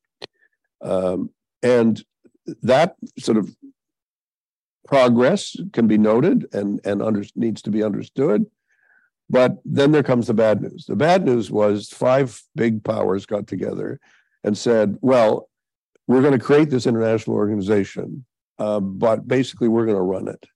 Um, 0.83 1.31
and 1.63 2.03
that 2.63 2.97
sort 3.19 3.39
of 3.39 3.55
progress 4.87 5.57
can 5.73 5.87
be 5.87 5.99
noted 5.99 6.47
and, 6.53 6.81
and 6.85 7.03
under, 7.03 7.25
needs 7.35 7.63
to 7.63 7.71
be 7.71 7.83
understood. 7.83 8.47
But 9.29 9.57
then 9.65 9.91
there 9.91 10.05
comes 10.05 10.29
the 10.29 10.35
bad 10.35 10.63
news. 10.63 10.87
The 10.87 10.97
bad 10.97 11.25
news 11.25 11.51
was 11.51 11.89
five 11.89 12.41
big 12.55 12.85
powers 12.85 13.27
got 13.27 13.49
together 13.49 13.99
and 14.45 14.57
said, 14.57 14.97
well, 15.01 15.49
we're 16.07 16.23
going 16.23 16.39
to 16.39 16.45
create 16.45 16.71
this 16.71 16.87
international 16.87 17.37
organization, 17.37 18.25
uh, 18.59 18.79
but 18.79 19.27
basically 19.27 19.67
we're 19.67 19.87
going 19.87 19.97
to 19.97 20.03
run 20.03 20.29
it. 20.29 20.47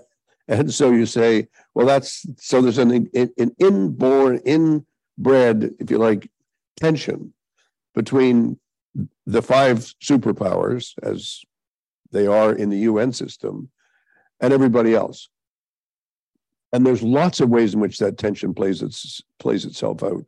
And 0.48 0.72
so 0.72 0.90
you 0.90 1.04
say, 1.04 1.46
well, 1.74 1.86
that's 1.86 2.26
so 2.38 2.62
there's 2.62 2.78
an, 2.78 3.08
an 3.14 3.54
inborn, 3.58 4.38
inbred, 4.38 5.74
if 5.78 5.90
you 5.90 5.98
like, 5.98 6.30
tension 6.76 7.34
between 7.94 8.58
the 9.26 9.42
five 9.42 9.78
superpowers 10.02 10.94
as 11.02 11.42
they 12.10 12.26
are 12.26 12.52
in 12.54 12.70
the 12.70 12.78
UN 12.78 13.12
system 13.12 13.70
and 14.40 14.52
everybody 14.52 14.94
else. 14.94 15.28
And 16.72 16.86
there's 16.86 17.02
lots 17.02 17.40
of 17.40 17.48
ways 17.48 17.74
in 17.74 17.80
which 17.80 17.98
that 17.98 18.18
tension 18.18 18.54
plays 18.54 18.82
its 18.82 19.22
plays 19.38 19.64
itself 19.64 20.02
out. 20.02 20.24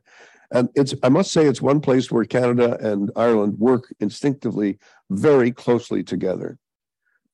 And 0.50 0.68
it's 0.74 0.94
I 1.02 1.08
must 1.08 1.32
say 1.32 1.46
it's 1.46 1.62
one 1.62 1.80
place 1.80 2.10
where 2.10 2.24
Canada 2.24 2.76
and 2.80 3.10
Ireland 3.16 3.58
work 3.58 3.92
instinctively 4.00 4.78
very 5.10 5.52
closely 5.52 6.02
together. 6.02 6.58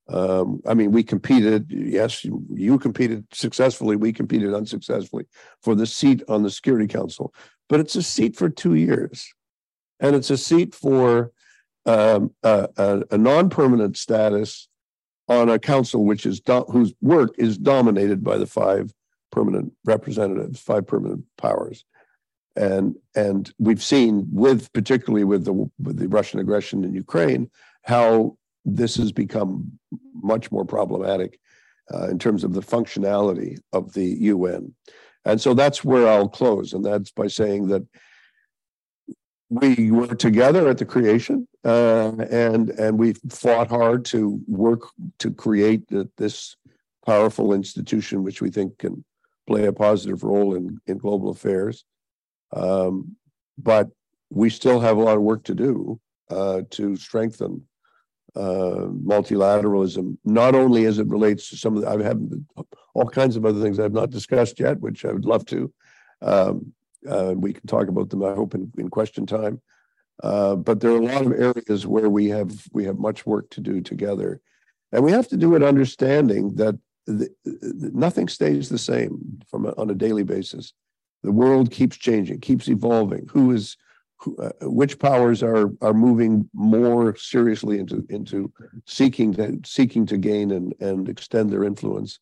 Um, 0.09 0.63
I 0.67 0.75
mean, 0.75 0.93
we 0.93 1.03
competed. 1.03 1.67
Yes, 1.69 2.25
you, 2.25 2.79
competed 2.79 3.25
successfully. 3.33 3.97
We 3.97 4.13
competed 4.13 4.55
unsuccessfully 4.55 5.27
for 5.63 5.75
the 5.75 5.87
seat 5.87 6.23
on 6.29 6.43
the 6.43 6.51
Security 6.51 6.87
Council, 6.87 7.35
but 7.69 7.81
it's 7.81 7.97
a 7.97 8.03
seat 8.03 8.37
for 8.37 8.49
two 8.49 8.75
years, 8.75 9.33
and 9.99 10.15
it's 10.15 10.31
a 10.31 10.37
seat 10.37 10.75
for 10.75 11.33
um, 11.87 12.33
a, 12.43 12.69
a, 12.77 13.03
a, 13.13 13.19
non-permanent 13.19 13.97
status 13.97 14.69
on 15.29 15.49
a 15.49 15.59
council 15.59 16.05
which 16.05 16.27
is 16.27 16.41
do, 16.41 16.65
whose 16.71 16.93
work 17.01 17.35
is 17.39 17.59
dominated 17.59 18.23
by 18.23 18.37
the 18.37 18.47
five 18.47 18.93
permanent 19.33 19.73
representatives, 19.85 20.61
five 20.61 20.87
permanent 20.87 21.25
powers, 21.37 21.85
and 22.55 22.95
and 23.17 23.53
we've 23.59 23.83
seen 23.83 24.29
with 24.31 24.73
particularly 24.73 25.25
with 25.25 25.45
the 25.45 25.53
with 25.53 25.99
the 25.99 26.09
Russian 26.09 26.39
aggression 26.39 26.85
in 26.85 26.95
Ukraine 26.95 27.51
how 27.83 28.37
this 28.67 28.97
has 28.97 29.13
become 29.13 29.79
much 30.15 30.51
more 30.51 30.65
problematic 30.65 31.39
uh, 31.95 32.09
in 32.09 32.19
terms 32.19 32.43
of 32.45 32.53
the 32.53 32.61
functionality 32.61 33.59
of 33.73 33.93
the 33.95 34.05
UN. 34.05 34.75
And 35.25 35.41
so 35.41 35.55
that's 35.55 35.85
where 35.85 36.09
I'll 36.09 36.29
close. 36.29 36.73
And 36.73 36.85
that's 36.85 37.13
by 37.13 37.29
saying 37.29 37.69
that 37.69 37.87
we 39.49 39.93
were 39.93 40.15
together 40.15 40.69
at 40.69 40.79
the 40.79 40.85
creation 40.85 41.47
uh, 41.65 42.13
and, 42.31 42.71
and 42.71 42.99
we 42.99 43.15
fought 43.31 43.69
hard 43.69 44.05
to 44.07 44.41
work 44.49 44.83
to 45.21 45.31
create 45.31 45.85
this 46.17 46.57
powerful 47.05 47.53
institution, 47.53 48.25
which 48.25 48.43
we 48.43 48.51
think 48.51 48.79
can 48.79 49.05
play 49.47 49.67
a 49.67 49.73
positive 49.73 50.25
role 50.25 50.57
in, 50.57 50.81
in 50.89 50.99
global 50.99 51.31
affairs. 51.31 51.85
Um, 52.53 53.15
but 53.57 53.89
we 54.31 54.51
still 54.51 54.81
have 54.81 54.97
a 54.97 55.03
lot 55.03 55.17
of 55.17 55.23
work 55.23 55.45
to 55.45 55.55
do 55.55 56.01
uh, 56.31 56.63
to 56.71 56.97
strengthen 56.97 57.63
uh, 58.37 58.89
multilateralism, 59.03 60.19
not 60.25 60.55
only 60.55 60.85
as 60.85 60.99
it 60.99 61.07
relates 61.09 61.49
to 61.49 61.57
some 61.57 61.77
of 61.77 61.83
the, 61.83 61.89
I 61.89 62.03
have 62.03 62.21
all 62.95 63.09
kinds 63.09 63.37
of 63.37 63.47
other 63.47 63.63
things 63.63 63.81
I've 63.81 63.93
not 63.93 64.11
discussed 64.11 64.61
yet, 64.61 64.79
which 64.81 65.05
I 65.07 65.13
would 65.13 65.25
love 65.25 65.47
to. 65.47 65.73
Um, 66.21 66.73
uh, 67.09 67.33
we 67.35 67.55
can 67.55 67.67
talk 67.67 67.89
about 67.89 68.11
them, 68.11 68.23
I 68.23 68.35
hope, 68.35 68.55
in, 68.55 68.71
in 68.77 68.91
question 68.91 69.25
time. 69.25 69.63
Uh, 70.23 70.57
but 70.57 70.81
there 70.81 70.91
are 70.91 71.01
a 71.01 71.07
lot 71.07 71.25
of 71.27 71.33
areas 71.33 71.87
where 71.87 72.09
we 72.09 72.29
have 72.29 72.67
we 72.73 72.85
have 72.85 72.99
much 72.99 73.27
work 73.27 73.49
to 73.51 73.61
do 73.61 73.81
together, 73.81 74.41
and 74.93 75.05
we 75.05 75.13
have 75.13 75.29
to 75.29 75.37
do 75.37 75.55
it 75.55 75.63
understanding 75.63 76.55
that 76.57 76.79
the, 77.07 77.29
the, 77.45 77.91
nothing 77.93 78.29
stays 78.29 78.69
the 78.69 78.79
same 78.79 79.41
from 79.51 79.67
a, 79.67 79.71
on 79.77 79.91
a 79.91 79.95
daily 79.95 80.23
basis. 80.25 80.73
The 81.23 81.33
world 81.33 81.71
keeps 81.71 81.97
changing, 81.97 82.41
keeps 82.41 82.69
evolving. 82.69 83.29
Who 83.31 83.53
is 83.53 83.77
uh, 84.39 84.51
which 84.63 84.99
powers 84.99 85.43
are 85.43 85.71
are 85.83 85.93
moving 85.93 86.49
more 86.55 87.15
seriously 87.17 87.79
into 87.79 88.05
into 88.09 88.53
seeking 88.87 89.33
to 89.35 89.61
seeking 89.65 90.07
to 90.07 90.17
gain 90.17 90.51
and 90.51 90.75
and 90.81 91.09
extend 91.09 91.51
their 91.51 91.65
influence. 91.65 92.19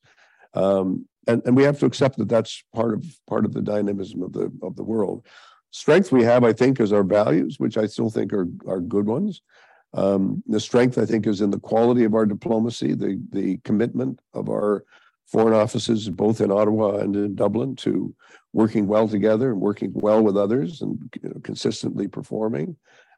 Um, 0.55 1.07
and 1.27 1.43
and 1.47 1.57
we 1.57 1.63
have 1.63 1.79
to 1.81 1.87
accept 1.87 2.19
that 2.19 2.29
that's 2.29 2.63
part 2.75 2.95
of 2.95 3.05
part 3.27 3.45
of 3.45 3.53
the 3.53 3.63
dynamism 3.63 4.23
of 4.23 4.33
the 4.33 4.53
of 4.63 4.77
the 4.77 4.85
world. 4.85 5.25
Strength 5.71 6.13
we 6.13 6.23
have 6.23 6.45
i 6.45 6.53
think 6.53 6.81
is 6.81 6.93
our 6.93 7.03
values 7.03 7.59
which 7.59 7.77
i 7.77 7.87
still 7.87 8.11
think 8.11 8.33
are 8.33 8.49
are 8.67 8.81
good 8.81 9.07
ones. 9.07 9.43
Um, 9.93 10.43
the 10.47 10.61
strength 10.61 10.99
i 10.99 11.07
think 11.07 11.27
is 11.27 11.41
in 11.41 11.51
the 11.51 11.61
quality 11.61 12.05
of 12.05 12.15
our 12.15 12.27
diplomacy 12.27 12.95
the 12.95 13.21
the 13.31 13.59
commitment 13.59 14.21
of 14.35 14.49
our 14.49 14.85
foreign 15.27 15.55
offices 15.55 16.09
both 16.11 16.41
in 16.41 16.51
ottawa 16.51 16.99
and 16.99 17.17
in 17.17 17.35
dublin 17.35 17.77
to 17.77 18.15
working 18.53 18.87
well 18.87 19.09
together 19.09 19.51
and 19.51 19.61
working 19.61 19.91
well 19.95 20.23
with 20.23 20.37
others 20.37 20.81
and 20.81 20.99
you 21.21 21.29
know, 21.29 21.41
consistently 21.43 22.07
performing. 22.07 22.77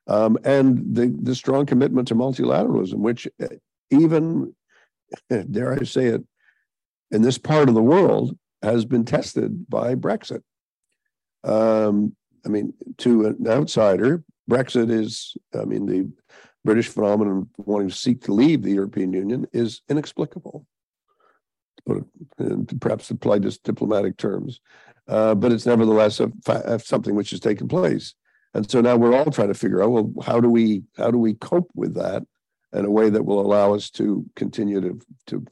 Um, 0.08 0.38
and 0.44 0.94
the, 0.94 1.14
the 1.20 1.34
strong 1.34 1.66
commitment 1.66 2.08
to 2.08 2.14
multilateralism, 2.14 2.94
which 2.94 3.26
uh, 3.42 3.48
even, 3.90 4.54
dare 5.50 5.74
I 5.74 5.84
say 5.84 6.06
it, 6.06 6.24
in 7.10 7.22
this 7.22 7.38
part 7.38 7.68
of 7.68 7.74
the 7.74 7.82
world 7.82 8.36
has 8.62 8.84
been 8.84 9.04
tested 9.04 9.68
by 9.68 9.94
Brexit. 9.94 10.42
Um, 11.44 12.16
I 12.44 12.48
mean, 12.48 12.72
to 12.98 13.26
an 13.26 13.46
outsider, 13.46 14.22
Brexit 14.48 14.90
is, 14.90 15.36
I 15.54 15.64
mean, 15.64 15.86
the 15.86 16.10
British 16.64 16.88
phenomenon 16.88 17.48
wanting 17.58 17.88
to 17.88 17.94
seek 17.94 18.22
to 18.22 18.32
leave 18.32 18.62
the 18.62 18.72
European 18.72 19.12
Union 19.12 19.46
is 19.52 19.82
inexplicable. 19.88 20.66
But 21.86 22.02
perhaps 22.80 23.10
apply 23.10 23.38
just 23.38 23.62
diplomatic 23.62 24.16
terms 24.16 24.60
uh, 25.08 25.34
but 25.34 25.52
it's 25.52 25.66
nevertheless 25.66 26.20
a, 26.20 26.78
something 26.78 27.14
which 27.14 27.30
has 27.30 27.40
taken 27.40 27.68
place. 27.68 28.14
And 28.54 28.68
so 28.70 28.80
now 28.80 28.96
we're 28.96 29.16
all 29.16 29.30
trying 29.30 29.48
to 29.48 29.54
figure 29.54 29.82
out 29.82 29.90
well, 29.90 30.12
how 30.24 30.40
do 30.40 30.48
we 30.48 30.82
how 30.96 31.10
do 31.10 31.18
we 31.18 31.34
cope 31.34 31.70
with 31.74 31.94
that 31.94 32.22
in 32.72 32.84
a 32.84 32.90
way 32.90 33.10
that 33.10 33.24
will 33.24 33.40
allow 33.40 33.74
us 33.74 33.90
to 33.90 34.24
continue 34.34 34.80
to 34.80 34.98
to 35.28 35.44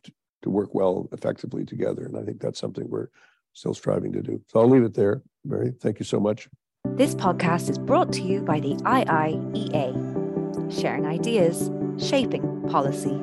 to 0.42 0.50
work 0.50 0.74
well 0.74 1.08
effectively 1.12 1.64
together. 1.64 2.04
And 2.04 2.16
I 2.16 2.22
think 2.22 2.40
that's 2.40 2.58
something 2.58 2.88
we're 2.88 3.08
still 3.52 3.74
striving 3.74 4.12
to 4.12 4.22
do. 4.22 4.42
So 4.48 4.60
I'll 4.60 4.68
leave 4.68 4.84
it 4.84 4.94
there. 4.94 5.22
Mary, 5.44 5.72
thank 5.80 5.98
you 5.98 6.04
so 6.04 6.18
much. 6.18 6.48
This 6.96 7.14
podcast 7.14 7.70
is 7.70 7.78
brought 7.78 8.12
to 8.14 8.22
you 8.22 8.40
by 8.42 8.60
the 8.60 8.74
IIEA, 8.74 9.92
sharing 10.80 11.06
ideas, 11.06 11.70
shaping 11.98 12.68
policy. 12.68 13.20